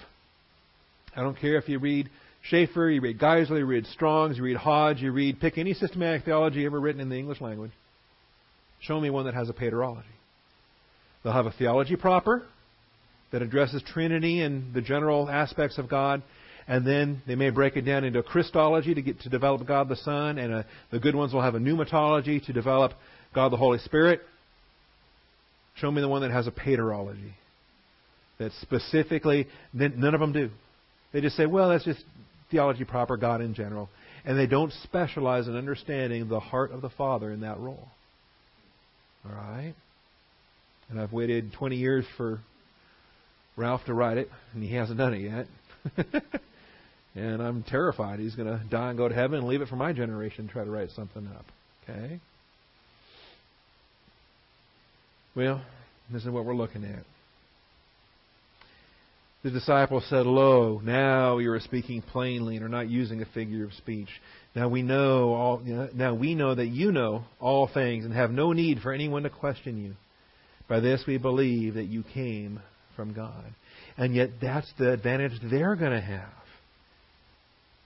[1.14, 2.08] I don't care if you read
[2.48, 6.24] Chafer, you read Geisler, you read Strong's, you read Hodge, you read, pick any systematic
[6.24, 7.72] theology ever written in the English language.
[8.80, 10.04] Show me one that has a paterology.
[11.22, 12.44] They'll have a theology proper
[13.32, 16.22] that addresses Trinity and the general aspects of God,
[16.66, 19.88] and then they may break it down into a Christology to get to develop God
[19.88, 22.92] the Son, and a, uh, the good ones will have a pneumatology to develop
[23.34, 24.22] God the Holy Spirit.
[25.76, 27.32] Show me the one that has a paterology.
[28.38, 30.50] That specifically, none of them do.
[31.12, 32.02] They just say, well, that's just
[32.50, 33.88] theology proper, God in general.
[34.24, 37.88] And they don't specialize in understanding the heart of the Father in that role.
[39.24, 39.74] All right?
[40.88, 42.40] And I've waited 20 years for
[43.56, 46.22] Ralph to write it, and he hasn't done it yet.
[47.14, 49.76] And I'm terrified he's going to die and go to heaven and leave it for
[49.76, 51.44] my generation to try to write something up.
[51.82, 52.20] Okay?
[55.36, 55.62] Well,
[56.12, 57.04] this is what we're looking at.
[59.42, 63.64] The disciples said, Lo, now you are speaking plainly and are not using a figure
[63.64, 64.08] of speech.
[64.54, 65.62] Now we know all
[65.94, 69.30] now we know that you know all things and have no need for anyone to
[69.30, 69.94] question you.
[70.68, 72.60] By this we believe that you came
[72.96, 73.44] from God.
[73.96, 76.28] And yet that's the advantage they're going to have.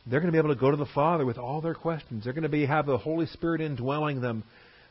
[0.06, 2.24] They're going to be able to go to the Father with all their questions.
[2.24, 4.42] They're going to be have the Holy Spirit indwelling them,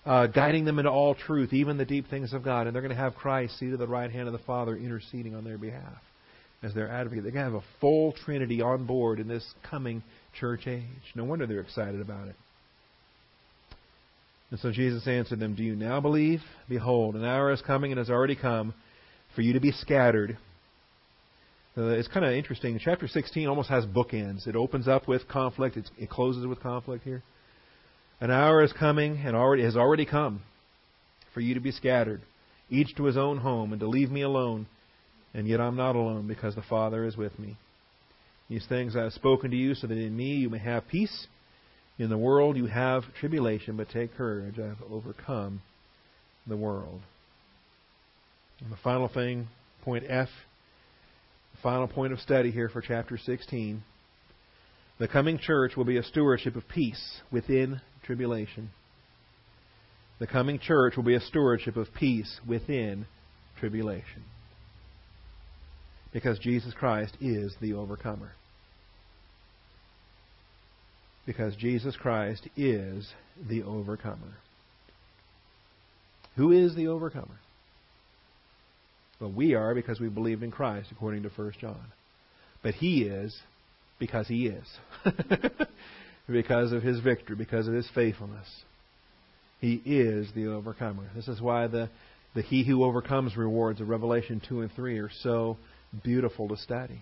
[0.05, 2.67] uh, guiding them into all truth, even the deep things of God.
[2.67, 5.35] And they're going to have Christ seated at the right hand of the Father, interceding
[5.35, 6.01] on their behalf
[6.61, 7.23] as their advocate.
[7.23, 10.03] They're going to have a full Trinity on board in this coming
[10.39, 10.83] church age.
[11.15, 12.35] No wonder they're excited about it.
[14.51, 16.41] And so Jesus answered them, Do you now believe?
[16.69, 18.73] Behold, an hour is coming and has already come
[19.35, 20.37] for you to be scattered.
[21.75, 22.79] Uh, it's kind of interesting.
[22.79, 24.45] Chapter 16 almost has bookends.
[24.47, 27.23] It opens up with conflict, it's, it closes with conflict here.
[28.23, 30.43] An hour is coming and already has already come
[31.33, 32.21] for you to be scattered,
[32.69, 34.65] each to his own home, and to leave me alone.
[35.33, 37.57] And yet I'm not alone, because the Father is with me.
[38.49, 41.27] These things I have spoken to you, so that in me you may have peace.
[41.99, 44.57] In the world you have tribulation, but take courage.
[44.57, 45.61] I have overcome
[46.47, 47.01] the world.
[48.61, 49.49] And the final thing,
[49.81, 50.29] point F,
[51.51, 53.83] the final point of study here for chapter 16.
[54.97, 58.69] The coming church will be a stewardship of peace within tribulation.
[60.19, 63.05] The coming church will be a stewardship of peace within
[63.59, 64.23] tribulation.
[66.13, 68.31] Because Jesus Christ is the overcomer.
[71.25, 73.11] Because Jesus Christ is
[73.49, 74.37] the overcomer.
[76.35, 77.39] Who is the overcomer?
[79.19, 81.85] Well, we are because we believed in Christ, according to 1 John.
[82.61, 83.37] But he is
[83.99, 84.65] because he is.
[86.29, 88.47] because of his victory, because of his faithfulness.
[89.59, 91.09] He is the overcomer.
[91.15, 91.89] This is why the,
[92.35, 95.57] the He Who Overcomes rewards of Revelation 2 and 3 are so
[96.03, 96.99] beautiful to study.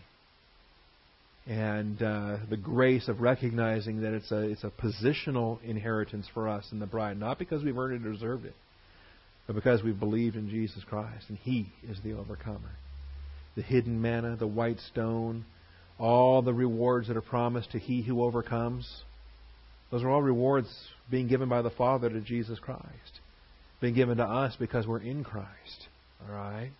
[1.47, 6.67] And uh, the grace of recognizing that it's a, it's a positional inheritance for us
[6.71, 8.53] in the bride, not because we've earned it or deserved it,
[9.47, 12.71] but because we've believed in Jesus Christ, and He is the overcomer.
[13.55, 15.45] The hidden manna, the white stone,
[16.01, 19.03] all the rewards that are promised to he who overcomes
[19.91, 20.69] those are all rewards
[21.09, 23.19] being given by the Father to Jesus Christ,
[23.81, 25.87] being given to us because we're in Christ.
[26.27, 26.71] All right?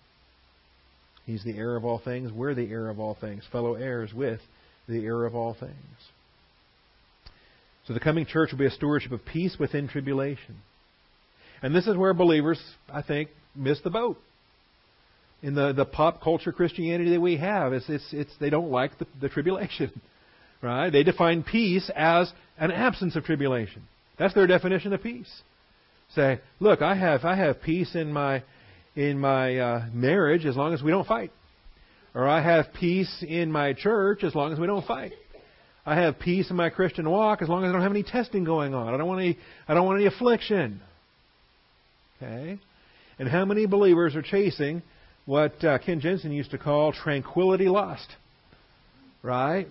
[1.26, 2.32] He's the heir of all things.
[2.32, 4.39] We're the heir of all things, fellow heirs with
[4.88, 5.76] the heir of all things.
[7.88, 10.57] So the coming church will be a stewardship of peace within tribulation.
[11.62, 14.18] And this is where believers, I think, miss the boat.
[15.43, 18.97] In the, the pop culture Christianity that we have, it's, it's, it's, they don't like
[18.99, 19.91] the, the tribulation.
[20.64, 20.91] Right?
[20.91, 22.32] They define peace as
[22.62, 23.82] an absence of tribulation.
[24.18, 25.41] That's their definition of peace.
[26.16, 28.43] Say, look, I have I have peace in my
[28.95, 31.32] in my uh, marriage as long as we don't fight,
[32.14, 35.14] or I have peace in my church as long as we don't fight.
[35.86, 38.43] I have peace in my Christian walk as long as I don't have any testing
[38.43, 38.93] going on.
[38.93, 40.82] I don't want any I don't want any affliction.
[42.22, 42.59] Okay,
[43.18, 44.84] and how many believers are chasing
[45.26, 48.07] what uh, Ken Jensen used to call tranquility lust?
[49.24, 49.68] Right?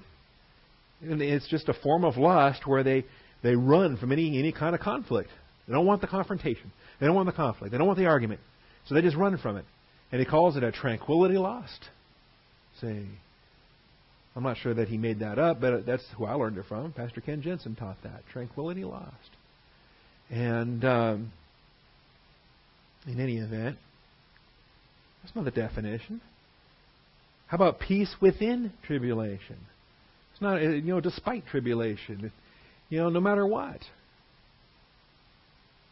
[1.03, 3.05] And it's just a form of lust where they,
[3.43, 5.31] they run from any, any kind of conflict.
[5.67, 6.73] They don't want the confrontation.
[6.99, 7.73] They don't want the conflict.
[7.73, 8.41] They don't want the argument.
[8.87, 9.65] So they just run from it.
[10.13, 11.89] And he calls it a tranquility lost.
[12.81, 13.07] Say,
[14.35, 16.93] I'm not sure that he made that up, but that's who I learned it from.
[16.93, 18.23] Pastor Ken Jensen taught that.
[18.33, 19.15] Tranquility lost.
[20.31, 21.33] And um,
[23.07, 23.77] in any event,
[25.23, 26.21] that's not the definition.
[27.49, 29.57] How about peace within tribulation?
[30.41, 32.33] It's not, you know, despite tribulation.
[32.89, 33.79] You know, no matter what.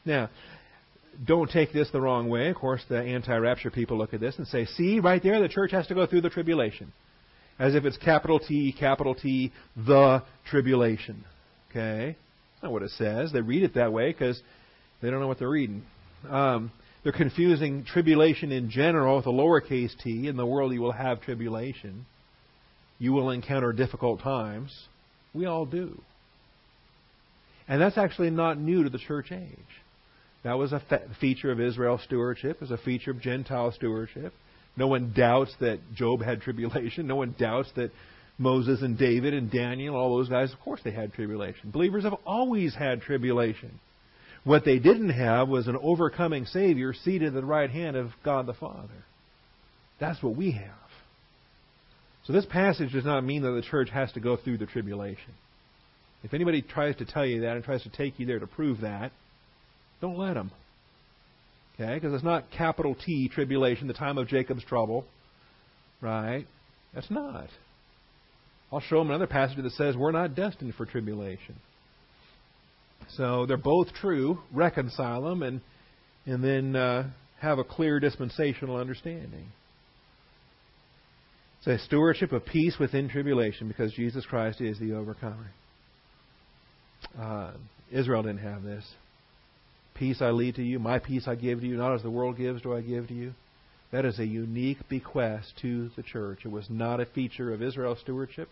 [0.06, 0.30] Now,
[1.26, 2.48] don't take this the wrong way.
[2.48, 5.50] Of course, the anti rapture people look at this and say, see, right there, the
[5.50, 6.94] church has to go through the tribulation.
[7.58, 11.24] As if it's capital T, capital T, the tribulation.
[11.70, 12.16] Okay?
[12.54, 13.30] That's not what it says.
[13.30, 14.40] They read it that way because
[15.02, 15.82] they don't know what they're reading.
[16.26, 16.72] Um,
[17.02, 20.26] they're confusing tribulation in general with a lowercase t.
[20.26, 22.06] In the world, you will have tribulation.
[22.98, 24.74] You will encounter difficult times.
[25.32, 26.00] We all do.
[27.68, 29.58] And that's actually not new to the church age.
[30.42, 32.60] That was a fe- feature of Israel's stewardship.
[32.60, 34.32] Was a feature of Gentile stewardship.
[34.76, 37.06] No one doubts that Job had tribulation.
[37.06, 37.90] No one doubts that
[38.38, 41.70] Moses and David and Daniel, all those guys, of course they had tribulation.
[41.72, 43.80] Believers have always had tribulation.
[44.44, 48.46] What they didn't have was an overcoming Savior seated at the right hand of God
[48.46, 49.04] the Father.
[49.98, 50.87] That's what we have.
[52.28, 55.32] So this passage does not mean that the church has to go through the tribulation.
[56.22, 58.82] If anybody tries to tell you that and tries to take you there to prove
[58.82, 59.12] that,
[60.02, 60.50] don't let them.
[61.74, 61.94] Okay?
[61.94, 65.06] Because it's not capital T tribulation, the time of Jacob's trouble.
[66.02, 66.46] Right?
[66.94, 67.48] That's not.
[68.70, 71.54] I'll show them another passage that says we're not destined for tribulation.
[73.16, 74.40] So they're both true.
[74.52, 75.62] Reconcile them and
[76.26, 77.08] and then uh,
[77.40, 79.46] have a clear dispensational understanding.
[81.58, 85.50] It's a stewardship of peace within tribulation because Jesus Christ is the overcomer.
[87.18, 87.52] Uh,
[87.90, 88.84] Israel didn't have this.
[89.94, 92.36] Peace I lead to you, my peace I give to you, not as the world
[92.36, 93.32] gives do I give to you.
[93.90, 96.40] That is a unique bequest to the church.
[96.44, 98.48] It was not a feature of Israel's stewardship.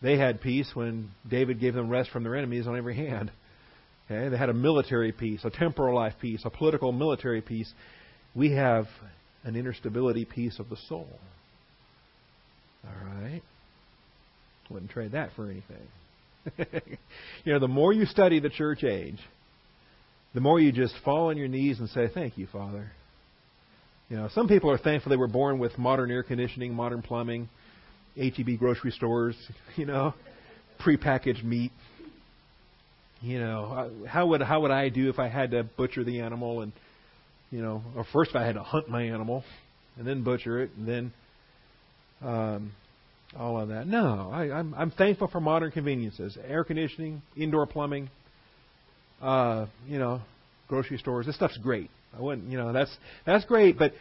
[0.00, 3.32] They had peace when David gave them rest from their enemies on every hand.
[4.10, 4.28] Okay?
[4.28, 7.70] They had a military peace, a temporal life peace, a political military peace.
[8.34, 8.86] We have
[9.44, 11.18] an inner stability peace of the soul.
[12.88, 13.42] All right?
[14.70, 15.88] Wouldn't trade that for anything.
[17.44, 19.18] you know, the more you study the church age,
[20.34, 22.90] the more you just fall on your knees and say, Thank you, Father.
[24.08, 27.48] You know, some people are thankful they were born with modern air conditioning, modern plumbing,
[28.16, 29.36] HEB grocery stores,
[29.76, 30.14] you know,
[30.80, 31.72] prepackaged meat.
[33.20, 33.64] You know,
[34.04, 36.72] uh, how would how would I do if I had to butcher the animal and
[37.50, 39.42] you know, or first if I had to hunt my animal
[39.96, 41.12] and then butcher it and then
[42.22, 42.72] um,
[43.36, 43.86] all of that.
[43.86, 48.10] No, I, I'm I'm thankful for modern conveniences, air conditioning, indoor plumbing,
[49.20, 50.20] uh, you know,
[50.68, 51.26] grocery stores.
[51.26, 51.90] This stuff's great.
[52.16, 52.94] I wouldn't, you know, that's
[53.26, 53.92] that's great, but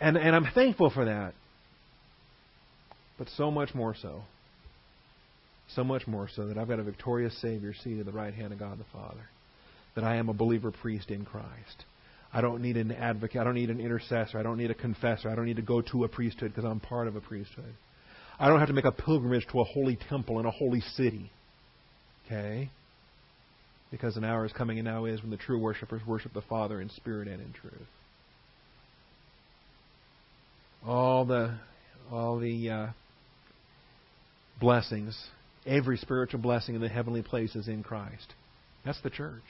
[0.00, 1.34] and and I'm thankful for that.
[3.18, 4.22] But so much more so.
[5.74, 8.52] So much more so that I've got a victorious Savior seated at the right hand
[8.52, 9.28] of God the Father.
[9.94, 11.84] That I am a believer priest in Christ.
[12.32, 13.40] I don't need an advocate.
[13.40, 14.38] I don't need an intercessor.
[14.38, 15.28] I don't need a confessor.
[15.28, 17.74] I don't need to go to a priesthood because I'm part of a priesthood.
[18.38, 21.30] I don't have to make a pilgrimage to a holy temple in a holy city.
[22.26, 22.70] Okay?
[23.90, 26.80] Because an hour is coming and now is when the true worshippers worship the Father
[26.80, 27.74] in spirit and in truth.
[30.86, 31.58] All the
[32.10, 32.86] all the uh,
[34.60, 35.16] blessings,
[35.66, 38.34] every spiritual blessing in the heavenly places in Christ.
[38.84, 39.42] That's the church.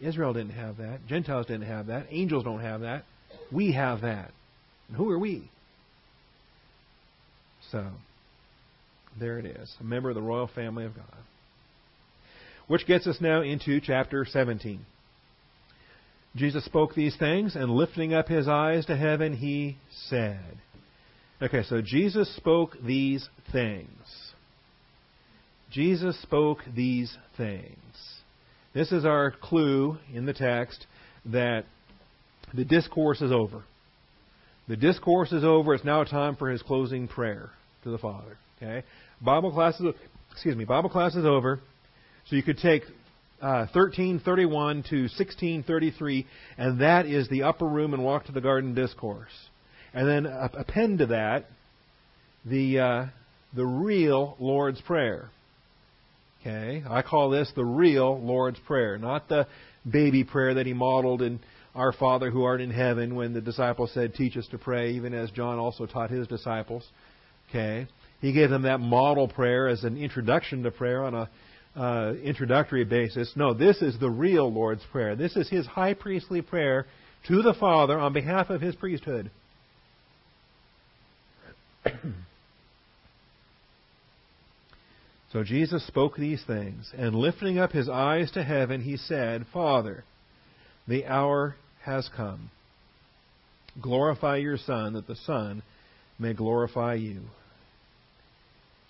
[0.00, 1.06] Israel didn't have that.
[1.06, 2.06] Gentiles didn't have that.
[2.10, 3.04] Angels don't have that.
[3.52, 4.30] We have that.
[4.88, 5.50] And who are we?
[7.72, 7.86] So,
[9.18, 9.74] there it is.
[9.80, 11.04] A member of the royal family of God.
[12.68, 14.84] Which gets us now into chapter 17.
[16.36, 19.76] Jesus spoke these things, and lifting up his eyes to heaven, he
[20.08, 20.58] said.
[21.42, 23.88] Okay, so Jesus spoke these things.
[25.70, 27.74] Jesus spoke these things.
[28.74, 30.86] This is our clue in the text
[31.26, 31.64] that
[32.54, 33.62] the discourse is over.
[34.68, 35.74] The discourse is over.
[35.74, 37.50] It's now time for his closing prayer
[37.84, 38.36] to the Father.
[38.56, 38.84] Okay?
[39.20, 39.94] Bible class is
[40.32, 40.64] excuse me.
[40.64, 41.60] Bible class is over.
[42.26, 42.82] So you could take
[43.40, 46.26] uh, 1331 to 1633,
[46.58, 49.32] and that is the upper room and walk to the garden discourse.
[49.94, 51.46] And then append to that
[52.44, 53.06] the uh,
[53.54, 55.30] the real Lord's prayer.
[56.40, 59.46] Okay, I call this the real Lord's prayer, not the
[59.90, 61.40] baby prayer that he modeled in
[61.74, 65.14] Our Father who art in heaven when the disciples said, "Teach us to pray," even
[65.14, 66.86] as John also taught his disciples.
[67.48, 67.86] Okay,
[68.20, 71.28] he gave them that model prayer as an introduction to prayer on a
[71.76, 73.32] uh, introductory basis.
[73.36, 75.14] No, this is the real Lord's Prayer.
[75.16, 76.86] This is his high priestly prayer
[77.28, 79.30] to the Father on behalf of his priesthood.
[85.32, 90.04] so Jesus spoke these things, and lifting up his eyes to heaven, he said, Father,
[90.86, 92.50] the hour has come.
[93.80, 95.62] Glorify your Son, that the Son
[96.18, 97.20] may glorify you.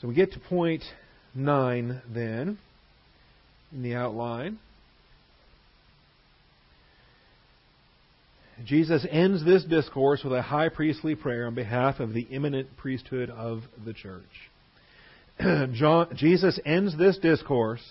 [0.00, 0.84] So we get to point
[1.34, 2.58] 9 then
[3.72, 4.58] in the outline.
[8.64, 13.28] Jesus ends this discourse with a high priestly prayer on behalf of the imminent priesthood
[13.30, 14.22] of the church.
[15.72, 17.82] John, Jesus ends this discourse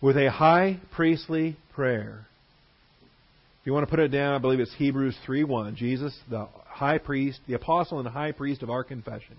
[0.00, 2.26] with a high priestly prayer.
[3.60, 5.76] If you want to put it down, I believe it's Hebrews 3:1.
[5.76, 9.36] Jesus, the high priest, the apostle and high priest of our confession.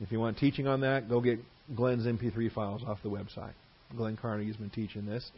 [0.00, 1.38] If you want teaching on that, go get
[1.74, 3.52] Glenn's MP3 files off the website.
[3.96, 5.30] Glenn Carnegie's been teaching this.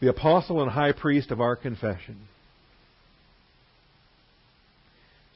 [0.00, 2.16] The apostle and high priest of our confession.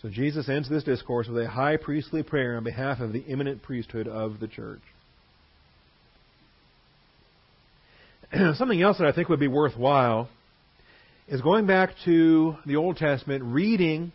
[0.02, 3.62] So Jesus ends this discourse with a high priestly prayer on behalf of the imminent
[3.62, 4.80] priesthood of the church.
[8.54, 10.28] Something else that I think would be worthwhile
[11.26, 14.12] is going back to the Old Testament, reading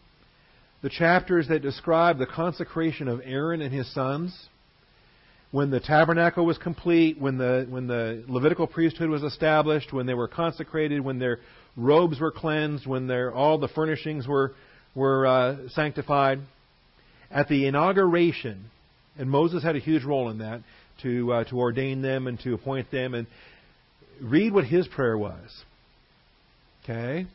[0.82, 4.48] the chapters that describe the consecration of Aaron and his sons
[5.52, 10.14] when the tabernacle was complete, when the, when the Levitical priesthood was established, when they
[10.14, 11.42] were consecrated, when their
[11.76, 14.56] robes were cleansed, when their, all the furnishings were,
[14.96, 16.40] were uh, sanctified.
[17.32, 18.66] At the inauguration,
[19.18, 20.62] and Moses had a huge role in that,
[21.02, 23.26] to, uh, to ordain them and to appoint them, and
[24.22, 25.64] read what his prayer was.
[26.84, 27.26] Okay?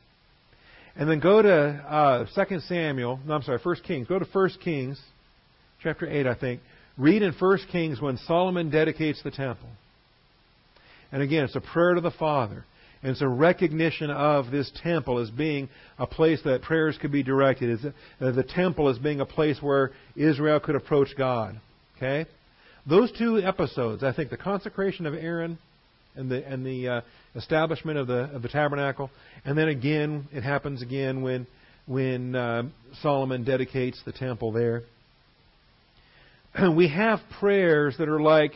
[0.97, 4.07] And then go to uh, 2 Samuel, no, I'm sorry, 1 Kings.
[4.09, 5.01] Go to 1 Kings,
[5.83, 6.61] chapter 8, I think.
[6.97, 9.69] Read in 1 Kings when Solomon dedicates the temple.
[11.13, 12.65] And again, it's a prayer to the Father.
[13.03, 15.69] And a recognition of this temple as being
[15.99, 17.85] a place that prayers could be directed.
[18.21, 21.61] As the temple as being a place where Israel could approach God.
[21.97, 22.27] Okay?
[22.89, 25.59] those two episodes, I think the consecration of Aaron
[26.17, 27.01] and the and the uh,
[27.37, 29.11] establishment of the of the tabernacle,
[29.45, 31.47] and then again it happens again when
[31.87, 32.63] when uh,
[33.03, 34.83] Solomon dedicates the temple there.
[36.75, 38.53] we have prayers that are like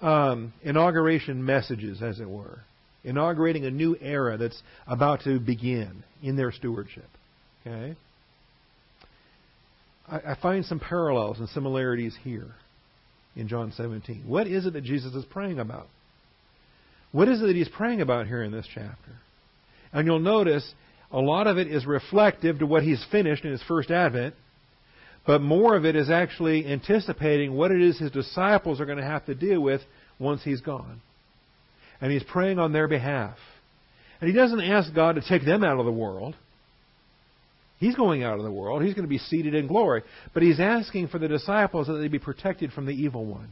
[0.00, 2.60] um, inauguration messages, as it were,
[3.06, 7.08] inaugurating a new era that's about to begin in their stewardship.
[7.66, 7.96] Okay,
[10.08, 12.54] I, I find some parallels and similarities here
[13.34, 14.24] in John 17.
[14.26, 15.88] What is it that Jesus is praying about?
[17.12, 19.12] What is it that he's praying about here in this chapter?
[19.92, 20.74] And you'll notice
[21.10, 24.34] a lot of it is reflective to what he's finished in his first advent,
[25.26, 29.04] but more of it is actually anticipating what it is his disciples are going to
[29.04, 29.80] have to deal with
[30.18, 31.00] once he's gone.
[32.00, 33.36] And he's praying on their behalf.
[34.20, 36.34] And he doesn't ask God to take them out of the world.
[37.78, 38.82] He's going out of the world.
[38.82, 40.02] He's going to be seated in glory.
[40.32, 43.50] But he's asking for the disciples that they be protected from the evil one.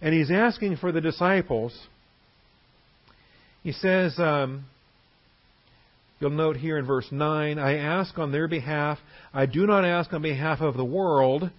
[0.00, 1.78] And he's asking for the disciples.
[3.62, 4.64] He says, um,
[6.20, 8.98] you'll note here in verse 9, I ask on their behalf.
[9.32, 11.50] I do not ask on behalf of the world,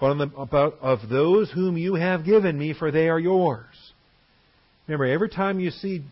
[0.00, 3.87] but on the, about of those whom you have given me, for they are yours.
[4.88, 6.02] Remember, every time you see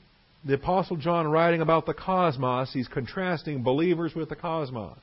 [0.45, 4.99] the Apostle John writing about the cosmos, he's contrasting believers with the cosmos.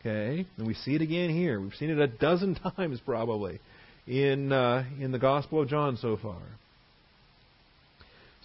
[0.00, 0.44] Okay?
[0.58, 1.60] And we see it again here.
[1.60, 3.60] We've seen it a dozen times probably
[4.08, 6.42] in, uh, in the Gospel of John so far.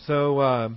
[0.06, 0.70] So, uh,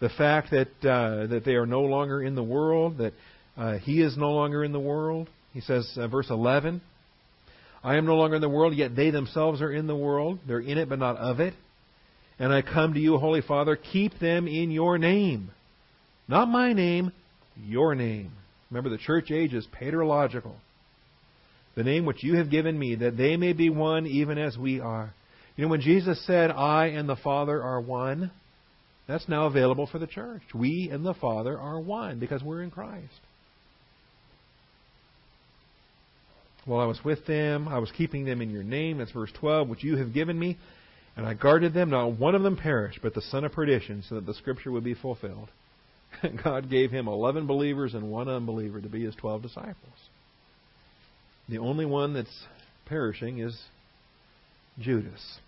[0.00, 3.12] the fact that, uh, that they are no longer in the world, that
[3.58, 6.80] uh, he is no longer in the world, he says, uh, verse 11,
[7.84, 10.38] I am no longer in the world, yet they themselves are in the world.
[10.48, 11.52] They're in it, but not of it.
[12.42, 15.52] And I come to you, Holy Father, keep them in your name.
[16.26, 17.12] Not my name,
[17.64, 18.32] your name.
[18.68, 20.54] Remember, the church age is paterological.
[21.76, 24.80] The name which you have given me, that they may be one even as we
[24.80, 25.14] are.
[25.56, 28.32] You know, when Jesus said, I and the Father are one,
[29.06, 30.42] that's now available for the church.
[30.52, 33.20] We and the Father are one because we're in Christ.
[36.64, 38.98] While I was with them, I was keeping them in your name.
[38.98, 40.58] That's verse 12, which you have given me.
[41.16, 44.14] And I guarded them, not one of them perished, but the son of perdition, so
[44.14, 45.50] that the scripture would be fulfilled.
[46.44, 49.76] God gave him eleven believers and one unbeliever to be his twelve disciples.
[51.48, 52.46] The only one that's
[52.86, 53.58] perishing is
[54.78, 55.38] Judas.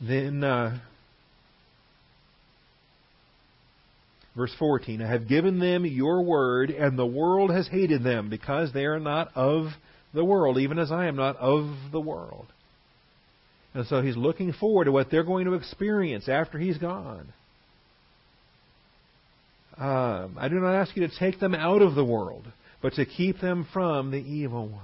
[0.00, 0.78] Then, uh,
[4.36, 8.72] verse 14 I have given them your word, and the world has hated them, because
[8.72, 9.68] they are not of
[10.14, 12.46] the world, even as I am not of the world.
[13.76, 17.30] And so he's looking forward to what they're going to experience after he's gone.
[19.76, 22.46] Um, I do not ask you to take them out of the world,
[22.80, 24.82] but to keep them from the evil one.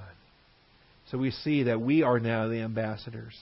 [1.10, 3.34] So we see that we are now the ambassadors.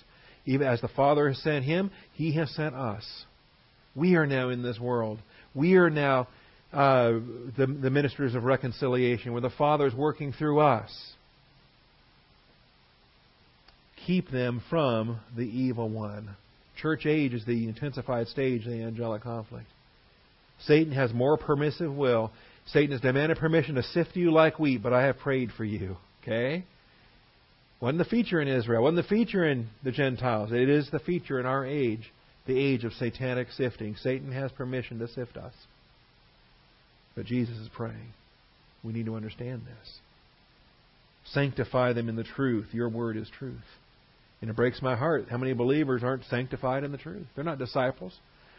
[0.46, 3.05] Even as the Father has sent him, he has sent us.
[3.96, 5.18] We are now in this world.
[5.53, 6.28] We are now
[6.72, 7.14] uh,
[7.57, 10.92] the, the ministers of reconciliation, where the Father is working through us
[14.11, 16.34] keep them from the evil one.
[16.82, 19.68] Church age is the intensified stage of the angelic conflict.
[20.66, 22.32] Satan has more permissive will.
[22.66, 25.96] Satan has demanded permission to sift you like wheat, but I have prayed for you.
[26.22, 26.64] Okay?
[27.80, 28.82] Wasn't the feature in Israel.
[28.82, 30.50] Wasn't the feature in the Gentiles.
[30.50, 32.12] It is the feature in our age,
[32.48, 33.94] the age of satanic sifting.
[33.94, 35.54] Satan has permission to sift us.
[37.14, 38.12] But Jesus is praying.
[38.82, 39.98] We need to understand this.
[41.26, 42.66] Sanctify them in the truth.
[42.72, 43.61] Your word is truth.
[44.41, 47.26] And it breaks my heart how many believers aren't sanctified in the truth.
[47.34, 48.16] They're not disciples.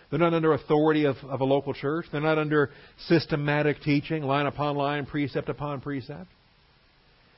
[0.10, 2.06] They're not under authority of, of a local church.
[2.12, 2.70] They're not under
[3.08, 6.28] systematic teaching, line upon line, precept upon precept.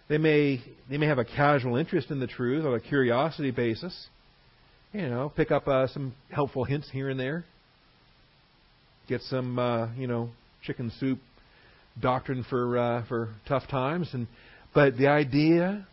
[0.10, 4.08] They may they may have a casual interest in the truth on a curiosity basis.
[4.92, 7.46] You know, pick up uh, some helpful hints here and there.
[9.08, 10.32] Get some uh, you know
[10.64, 11.20] chicken soup
[12.00, 14.28] doctrine for uh, for tough times, and
[14.74, 15.88] but the idea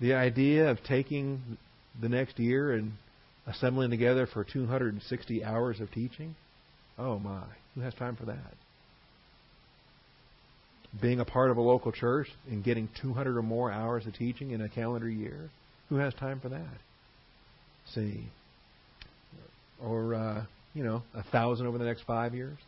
[0.00, 1.58] the idea of taking
[2.00, 2.92] the next year and
[3.46, 6.34] assembling together for 260 hours of teaching?
[6.98, 7.44] Oh my,
[7.74, 8.54] who has time for that?
[11.00, 14.52] Being a part of a local church and getting 200 or more hours of teaching
[14.52, 15.50] in a calendar year?
[15.88, 16.66] Who has time for that?
[17.94, 18.24] See.
[19.82, 20.44] Or, uh,
[20.74, 22.58] you know, a thousand over the next five years?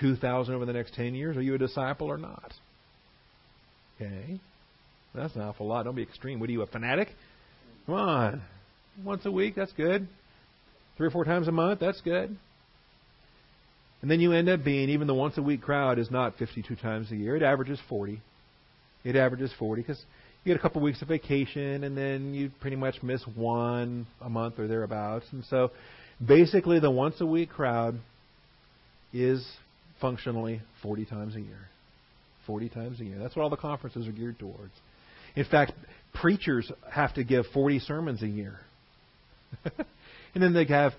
[0.00, 1.36] Two thousand over the next ten years?
[1.36, 2.52] Are you a disciple or not?
[4.00, 4.38] Okay.
[5.14, 5.84] That's an awful lot.
[5.84, 6.40] Don't be extreme.
[6.40, 7.08] What are you, a fanatic?
[7.86, 8.42] Come on.
[9.04, 10.06] Once a week, that's good.
[10.96, 12.36] Three or four times a month, that's good.
[14.00, 16.76] And then you end up being, even the once a week crowd is not 52
[16.76, 17.36] times a year.
[17.36, 18.20] It averages 40.
[19.04, 19.98] It averages 40 because
[20.44, 24.28] you get a couple weeks of vacation, and then you pretty much miss one a
[24.28, 25.26] month or thereabouts.
[25.32, 25.72] And so,
[26.24, 27.98] basically, the once a week crowd
[29.12, 29.44] is
[30.00, 31.68] functionally 40 times a year.
[32.46, 33.18] 40 times a year.
[33.18, 34.72] That's what all the conferences are geared towards.
[35.36, 35.72] In fact,
[36.14, 38.58] preachers have to give 40 sermons a year.
[40.34, 40.92] and then they have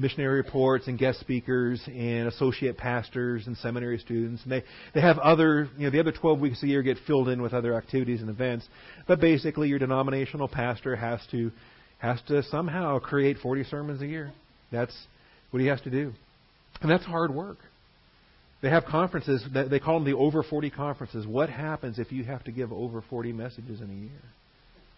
[0.00, 4.42] missionary reports and guest speakers and associate pastors and seminary students.
[4.42, 4.62] And they,
[4.94, 7.52] they have other, you know, the other 12 weeks a year get filled in with
[7.52, 8.66] other activities and events.
[9.06, 11.50] But basically, your denominational pastor has to,
[11.98, 14.32] has to somehow create 40 sermons a year.
[14.72, 14.96] That's
[15.50, 16.12] what he has to do.
[16.80, 17.58] And that's hard work.
[18.62, 21.26] They have conferences, they call them the over 40 conferences.
[21.26, 24.22] What happens if you have to give over 40 messages in a year?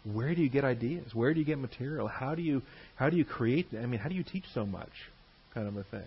[0.05, 1.15] where do you get ideas?
[1.15, 2.09] Where do you get material?
[2.09, 2.63] How do you
[2.97, 3.69] how do you create?
[3.73, 4.91] I mean, how do you teach so much?
[5.55, 6.03] Kind of a thing.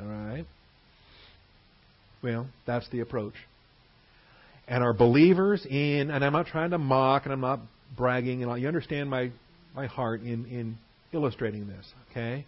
[0.00, 0.46] All right.
[2.22, 3.34] Well, that's the approach.
[4.66, 7.60] And our believers in, and I'm not trying to mock, and I'm not
[7.96, 9.30] bragging, and all, you understand my
[9.74, 10.78] my heart in in
[11.12, 11.86] illustrating this.
[12.10, 12.44] Okay.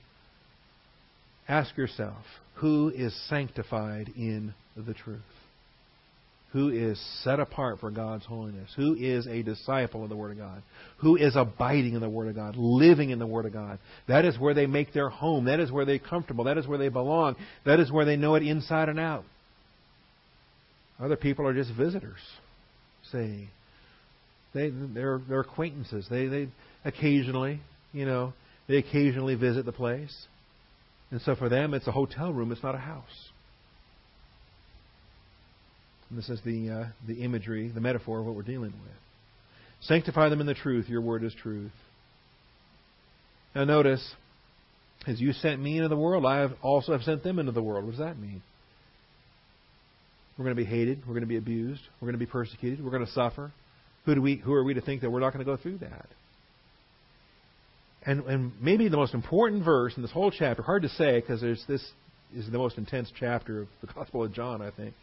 [1.50, 2.24] Ask yourself,
[2.54, 5.20] who is sanctified in the truth?
[6.52, 10.38] who is set apart for God's holiness, who is a disciple of the Word of
[10.38, 10.62] God,
[10.98, 13.78] who is abiding in the Word of God, living in the Word of God.
[14.08, 15.44] That is where they make their home.
[15.44, 16.44] That is where they're comfortable.
[16.44, 17.36] That is where they belong.
[17.64, 19.24] That is where they know it inside and out.
[20.98, 22.18] Other people are just visitors.
[23.12, 23.48] See,
[24.52, 26.06] they they're they're acquaintances.
[26.10, 26.48] They they
[26.84, 27.60] occasionally,
[27.92, 28.34] you know,
[28.66, 30.14] they occasionally visit the place,
[31.10, 32.52] and so for them it's a hotel room.
[32.52, 33.30] It's not a house.
[36.08, 38.92] And this is the, uh, the imagery, the metaphor of what we're dealing with.
[39.82, 40.88] Sanctify them in the truth.
[40.88, 41.72] Your word is truth.
[43.54, 44.14] Now notice,
[45.06, 47.62] as you sent me into the world, I have also have sent them into the
[47.62, 47.84] world.
[47.84, 48.42] What does that mean?
[50.36, 51.00] We're going to be hated.
[51.00, 51.82] We're going to be abused.
[52.00, 52.84] We're going to be persecuted.
[52.84, 53.52] We're going to suffer.
[54.06, 54.36] Who do we?
[54.36, 56.06] Who are we to think that we're not going to go through that?
[58.06, 61.40] And and maybe the most important verse in this whole chapter, hard to say because
[61.40, 61.84] this
[62.34, 64.94] is the most intense chapter of the Gospel of John, I think.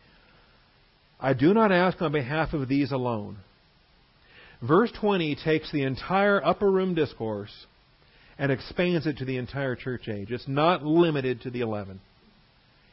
[1.19, 3.37] I do not ask on behalf of these alone.
[4.61, 7.51] Verse 20 takes the entire upper room discourse
[8.39, 10.31] and expands it to the entire church age.
[10.31, 11.99] It's not limited to the eleven.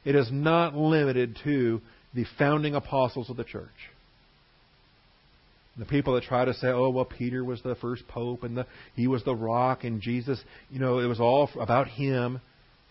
[0.05, 1.81] It is not limited to
[2.15, 3.69] the founding apostles of the church.
[5.77, 8.67] The people that try to say, oh, well, Peter was the first pope and the,
[8.95, 12.41] he was the rock and Jesus, you know, it was all about him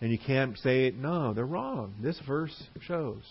[0.00, 0.96] and you can't say it.
[0.96, 1.94] No, they're wrong.
[2.02, 3.22] This verse shows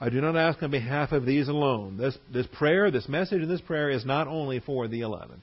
[0.00, 1.98] I do not ask on behalf of these alone.
[1.98, 5.42] This, this prayer, this message, and this prayer is not only for the eleven,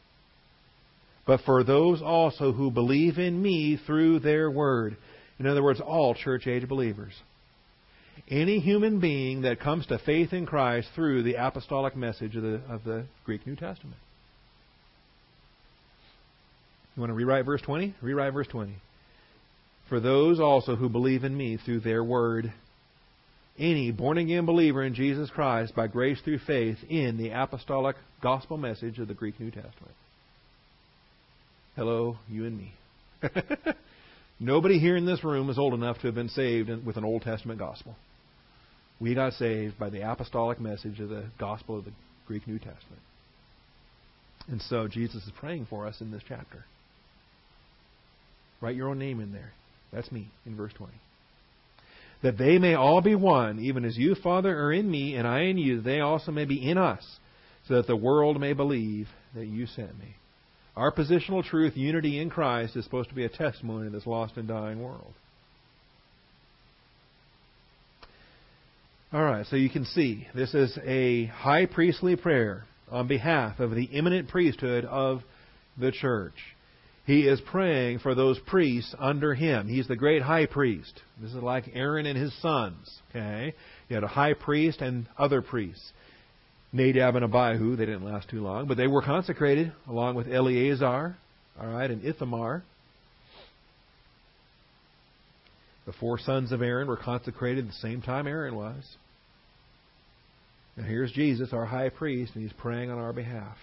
[1.27, 4.97] but for those also who believe in me through their word.
[5.37, 7.13] In other words, all church age believers.
[8.30, 12.61] Any human being that comes to faith in Christ through the apostolic message of the,
[12.70, 13.97] of the Greek New Testament.
[16.95, 17.95] You want to rewrite verse 20?
[18.01, 18.74] Rewrite verse 20.
[19.88, 22.51] For those also who believe in me through their word
[23.59, 28.57] any born again believer in Jesus Christ by grace through faith in the apostolic gospel
[28.57, 29.95] message of the Greek New Testament.
[31.76, 32.74] Hello, you and me.
[34.39, 37.24] Nobody here in this room is old enough to have been saved with an Old
[37.24, 37.95] Testament gospel.
[38.99, 41.91] We got saved by the apostolic message of the gospel of the
[42.27, 43.01] Greek New Testament.
[44.49, 46.65] And so Jesus is praying for us in this chapter.
[48.61, 49.51] Write your own name in there.
[49.91, 50.93] That's me in verse 20
[52.23, 55.41] that they may all be one, even as you, Father, are in me, and I
[55.41, 57.05] in you, they also may be in us,
[57.67, 60.15] so that the world may believe that you sent me.
[60.75, 64.37] Our positional truth, unity in Christ, is supposed to be a testimony to this lost
[64.37, 65.13] and dying world.
[69.13, 73.71] All right, so you can see this is a high priestly prayer on behalf of
[73.71, 75.21] the imminent priesthood of
[75.79, 76.33] the church.
[77.05, 79.69] He is praying for those priests under him.
[79.69, 81.01] He's the great high priest.
[81.21, 82.99] This is like Aaron and his sons.
[83.11, 83.53] Okay?
[83.87, 85.93] You had a high priest and other priests.
[86.73, 91.15] Nadab and Abihu, they didn't last too long, but they were consecrated along with Eleazar,
[91.57, 92.65] all right, and Ithamar.
[95.88, 98.83] The four sons of Aaron were consecrated at the same time Aaron was.
[100.75, 103.57] Now here's Jesus, our high priest, and he's praying on our behalf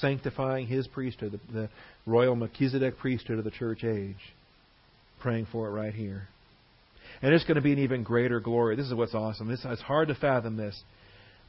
[0.00, 1.68] sanctifying his priesthood, the, the
[2.06, 4.16] royal Melchizedek priesthood of the church age.
[5.20, 6.28] Praying for it right here.
[7.20, 8.74] And it's going to be an even greater glory.
[8.74, 9.50] This is what's awesome.
[9.50, 10.80] It's, it's hard to fathom this.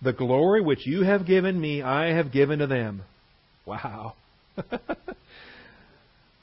[0.02, 3.04] The glory which you have given me, I have given to them.
[3.66, 4.14] Wow.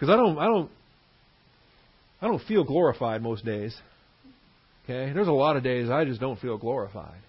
[0.00, 0.70] Because I don't, I don't,
[2.22, 3.76] I don't feel glorified most days.
[4.84, 7.20] Okay, there's a lot of days I just don't feel glorified.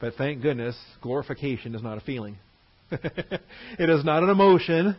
[0.00, 2.36] But thank goodness, glorification is not a feeling.
[2.90, 4.96] it is not an emotion.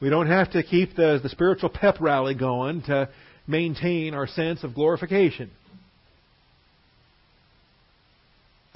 [0.00, 3.08] We don't have to keep the, the spiritual pep rally going to
[3.46, 5.50] maintain our sense of glorification.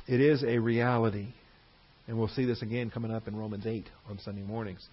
[0.07, 1.29] It is a reality.
[2.09, 4.85] And we'll see this again coming up in Romans 8 on Sunday mornings.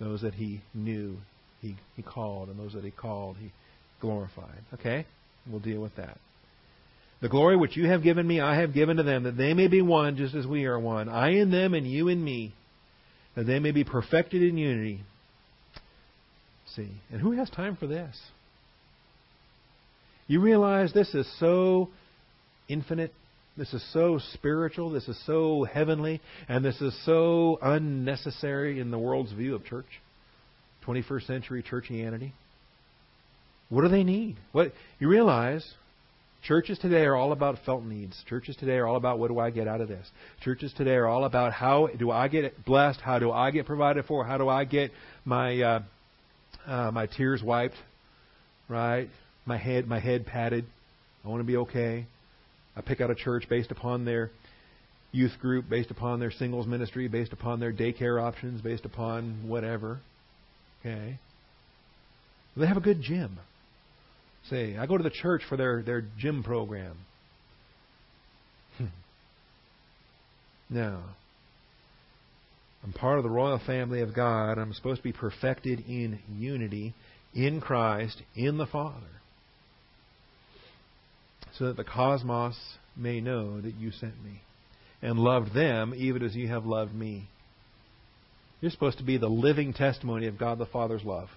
[0.00, 1.16] Those that he knew,
[1.60, 3.52] he, he called, and those that he called, he
[4.00, 4.62] glorified.
[4.74, 5.06] Okay?
[5.50, 6.18] We'll deal with that.
[7.20, 9.66] The glory which you have given me, I have given to them, that they may
[9.66, 11.08] be one just as we are one.
[11.08, 12.54] I in them and you in me,
[13.34, 15.00] that they may be perfected in unity.
[16.76, 18.16] See, and who has time for this?
[20.28, 21.88] You realize this is so
[22.68, 23.12] infinite,
[23.56, 28.98] this is so spiritual, this is so heavenly, and this is so unnecessary in the
[28.98, 29.86] world's view of church,
[30.86, 32.32] 21st century churchianity.
[33.68, 34.36] What do they need?
[34.52, 35.74] What you realize
[36.44, 38.16] Churches today are all about felt needs.
[38.28, 40.06] Churches today are all about what do I get out of this.
[40.42, 43.00] Churches today are all about how do I get blessed?
[43.00, 44.24] How do I get provided for?
[44.24, 44.92] How do I get
[45.24, 45.82] my uh,
[46.66, 47.74] uh, my tears wiped?
[48.68, 49.08] Right?
[49.46, 50.64] My head my head patted.
[51.24, 52.06] I want to be okay.
[52.76, 54.30] I pick out a church based upon their
[55.10, 59.98] youth group, based upon their singles ministry, based upon their daycare options, based upon whatever.
[60.80, 61.18] Okay.
[62.56, 63.38] They have a good gym.
[64.50, 66.96] Say, I go to the church for their, their gym program.
[68.78, 68.86] Hmm.
[70.70, 71.02] now,
[72.82, 74.58] I'm part of the royal family of God.
[74.58, 76.94] I'm supposed to be perfected in unity
[77.34, 79.06] in Christ, in the Father,
[81.58, 82.56] so that the cosmos
[82.96, 84.40] may know that you sent me
[85.02, 87.28] and loved them even as you have loved me.
[88.60, 91.28] You're supposed to be the living testimony of God the Father's love.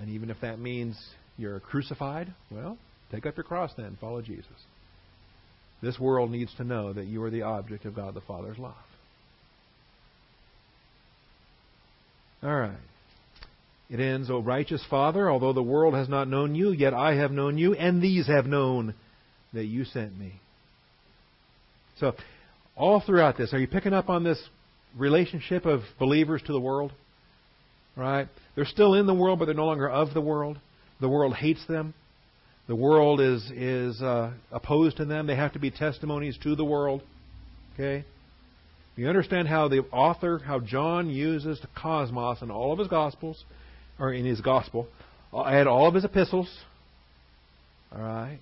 [0.00, 0.98] And even if that means
[1.36, 2.76] you're crucified, well,
[3.10, 4.46] take up your cross then, follow Jesus.
[5.82, 8.74] This world needs to know that you are the object of God the Father's love.
[12.42, 12.78] All right.
[13.88, 17.30] It ends, O righteous Father, although the world has not known you, yet I have
[17.30, 18.94] known you, and these have known
[19.52, 20.40] that you sent me.
[21.98, 22.14] So,
[22.74, 24.42] all throughout this, are you picking up on this
[24.96, 26.92] relationship of believers to the world?
[27.96, 28.28] Right?
[28.54, 30.58] They're still in the world, but they're no longer of the world.
[31.00, 31.94] The world hates them.
[32.68, 35.26] The world is is uh, opposed to them.
[35.26, 37.02] They have to be testimonies to the world.
[37.74, 38.04] Okay.
[38.96, 43.44] You understand how the author, how John uses the cosmos in all of his gospels,
[43.98, 44.88] or in his gospel,
[45.32, 46.48] and all of his epistles.
[47.92, 48.38] All right.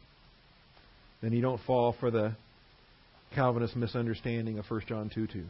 [1.22, 2.36] Then you don't fall for the
[3.34, 5.44] Calvinist misunderstanding of 1 John 2 2.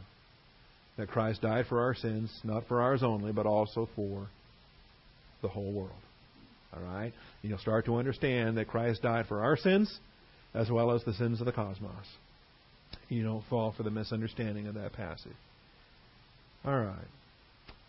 [0.97, 4.27] That Christ died for our sins, not for ours only, but also for
[5.41, 5.91] the whole world.
[6.73, 7.11] All right?
[7.41, 9.99] And you'll start to understand that Christ died for our sins
[10.53, 11.91] as well as the sins of the cosmos.
[13.09, 15.35] You don't fall for the misunderstanding of that passage.
[16.65, 17.07] All right.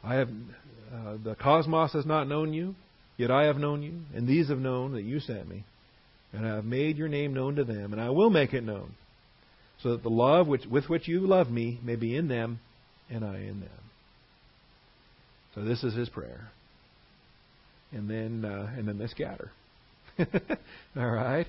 [0.05, 0.29] I have
[0.93, 2.75] uh, the cosmos has not known you,
[3.17, 5.65] yet I have known you, and these have known that you sent me,
[6.33, 8.95] and I have made your name known to them, and I will make it known,
[9.83, 12.61] so that the love which, with which you love me may be in them,
[13.11, 13.71] and I in them.
[15.55, 16.51] So this is his prayer
[17.93, 19.51] and then uh, and then they scatter.
[20.97, 21.47] All right.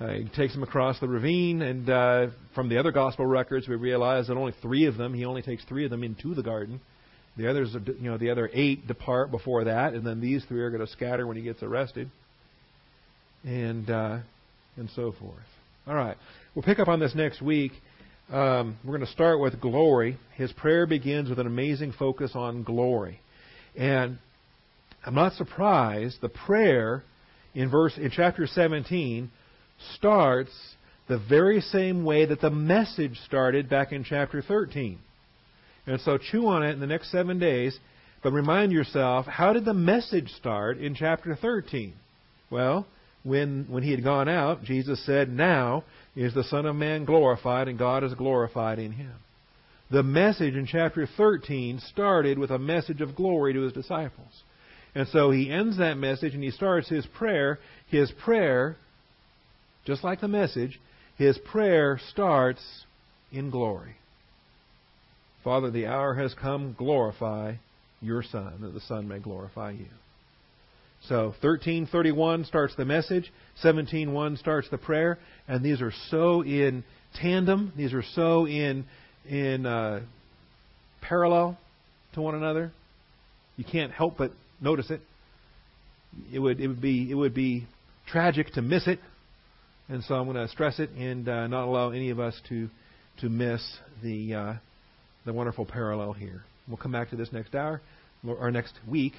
[0.00, 3.76] Uh, he takes them across the ravine, and uh, from the other gospel records, we
[3.76, 5.12] realize that only three of them.
[5.12, 6.80] He only takes three of them into the garden.
[7.36, 10.70] The others, you know, the other eight depart before that, and then these three are
[10.70, 12.10] going to scatter when he gets arrested,
[13.44, 14.18] and uh,
[14.76, 15.34] and so forth.
[15.86, 16.16] All right,
[16.54, 17.72] we'll pick up on this next week.
[18.30, 20.16] Um, we're going to start with glory.
[20.36, 23.20] His prayer begins with an amazing focus on glory,
[23.76, 24.18] and
[25.04, 26.18] I'm not surprised.
[26.20, 27.02] The prayer
[27.56, 29.32] in verse in chapter 17
[29.96, 30.52] starts
[31.08, 35.00] the very same way that the message started back in chapter 13.
[35.88, 37.76] And so chew on it in the next seven days,
[38.22, 41.94] but remind yourself, how did the message start in chapter 13?
[42.48, 42.86] Well,
[43.24, 45.82] when, when he had gone out, Jesus said, Now
[46.16, 49.14] is the Son of Man glorified, and God is glorified in him.
[49.90, 54.42] The message in chapter 13 started with a message of glory to his disciples.
[54.94, 57.58] And so he ends that message and he starts his prayer.
[57.88, 58.76] His prayer,
[59.84, 60.80] just like the message,
[61.16, 62.62] his prayer starts
[63.32, 63.96] in glory.
[65.42, 67.54] Father, the hour has come, glorify
[68.00, 69.86] your Son, that the Son may glorify you.
[71.08, 73.32] So 1331 starts the message,
[73.64, 76.84] 17.1 starts the prayer, and these are so in
[77.20, 78.84] tandem, these are so in
[79.28, 80.00] in uh,
[81.00, 81.58] parallel
[82.14, 82.72] to one another.
[83.56, 85.00] You can't help but notice it.
[86.32, 87.66] It would it would be it would be
[88.06, 89.00] tragic to miss it,
[89.88, 92.68] and so I'm going to stress it and uh, not allow any of us to
[93.20, 93.62] to miss
[94.02, 94.54] the uh,
[95.24, 96.42] the wonderful parallel here.
[96.68, 97.80] We'll come back to this next hour,
[98.26, 99.14] or next week,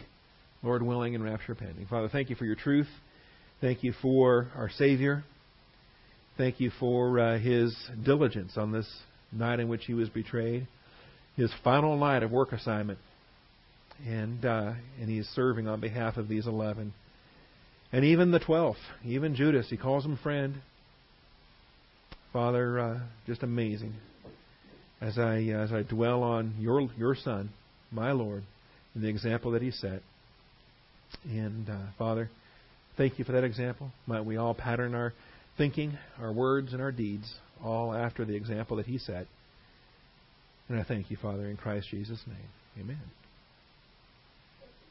[0.63, 1.87] Lord willing, and rapture pending.
[1.87, 2.87] Father, thank you for your truth.
[3.61, 5.23] Thank you for our Savior.
[6.37, 8.87] Thank you for uh, his diligence on this
[9.31, 10.67] night in which he was betrayed,
[11.35, 12.99] his final night of work assignment,
[14.07, 16.93] and uh, and he is serving on behalf of these eleven,
[17.91, 19.67] and even the twelfth, even Judas.
[19.69, 20.61] He calls him friend.
[22.33, 23.93] Father, uh, just amazing.
[25.01, 27.49] As I as I dwell on your your Son,
[27.91, 28.43] my Lord,
[28.95, 30.01] and the example that He set,
[31.23, 32.29] and uh, Father,
[32.97, 33.91] thank you for that example.
[34.07, 35.13] Might we all pattern our
[35.57, 37.33] thinking, our words, and our deeds
[37.63, 39.27] all after the example that He set.
[40.69, 42.83] And I thank you, Father, in Christ Jesus' name.
[42.85, 43.20] Amen.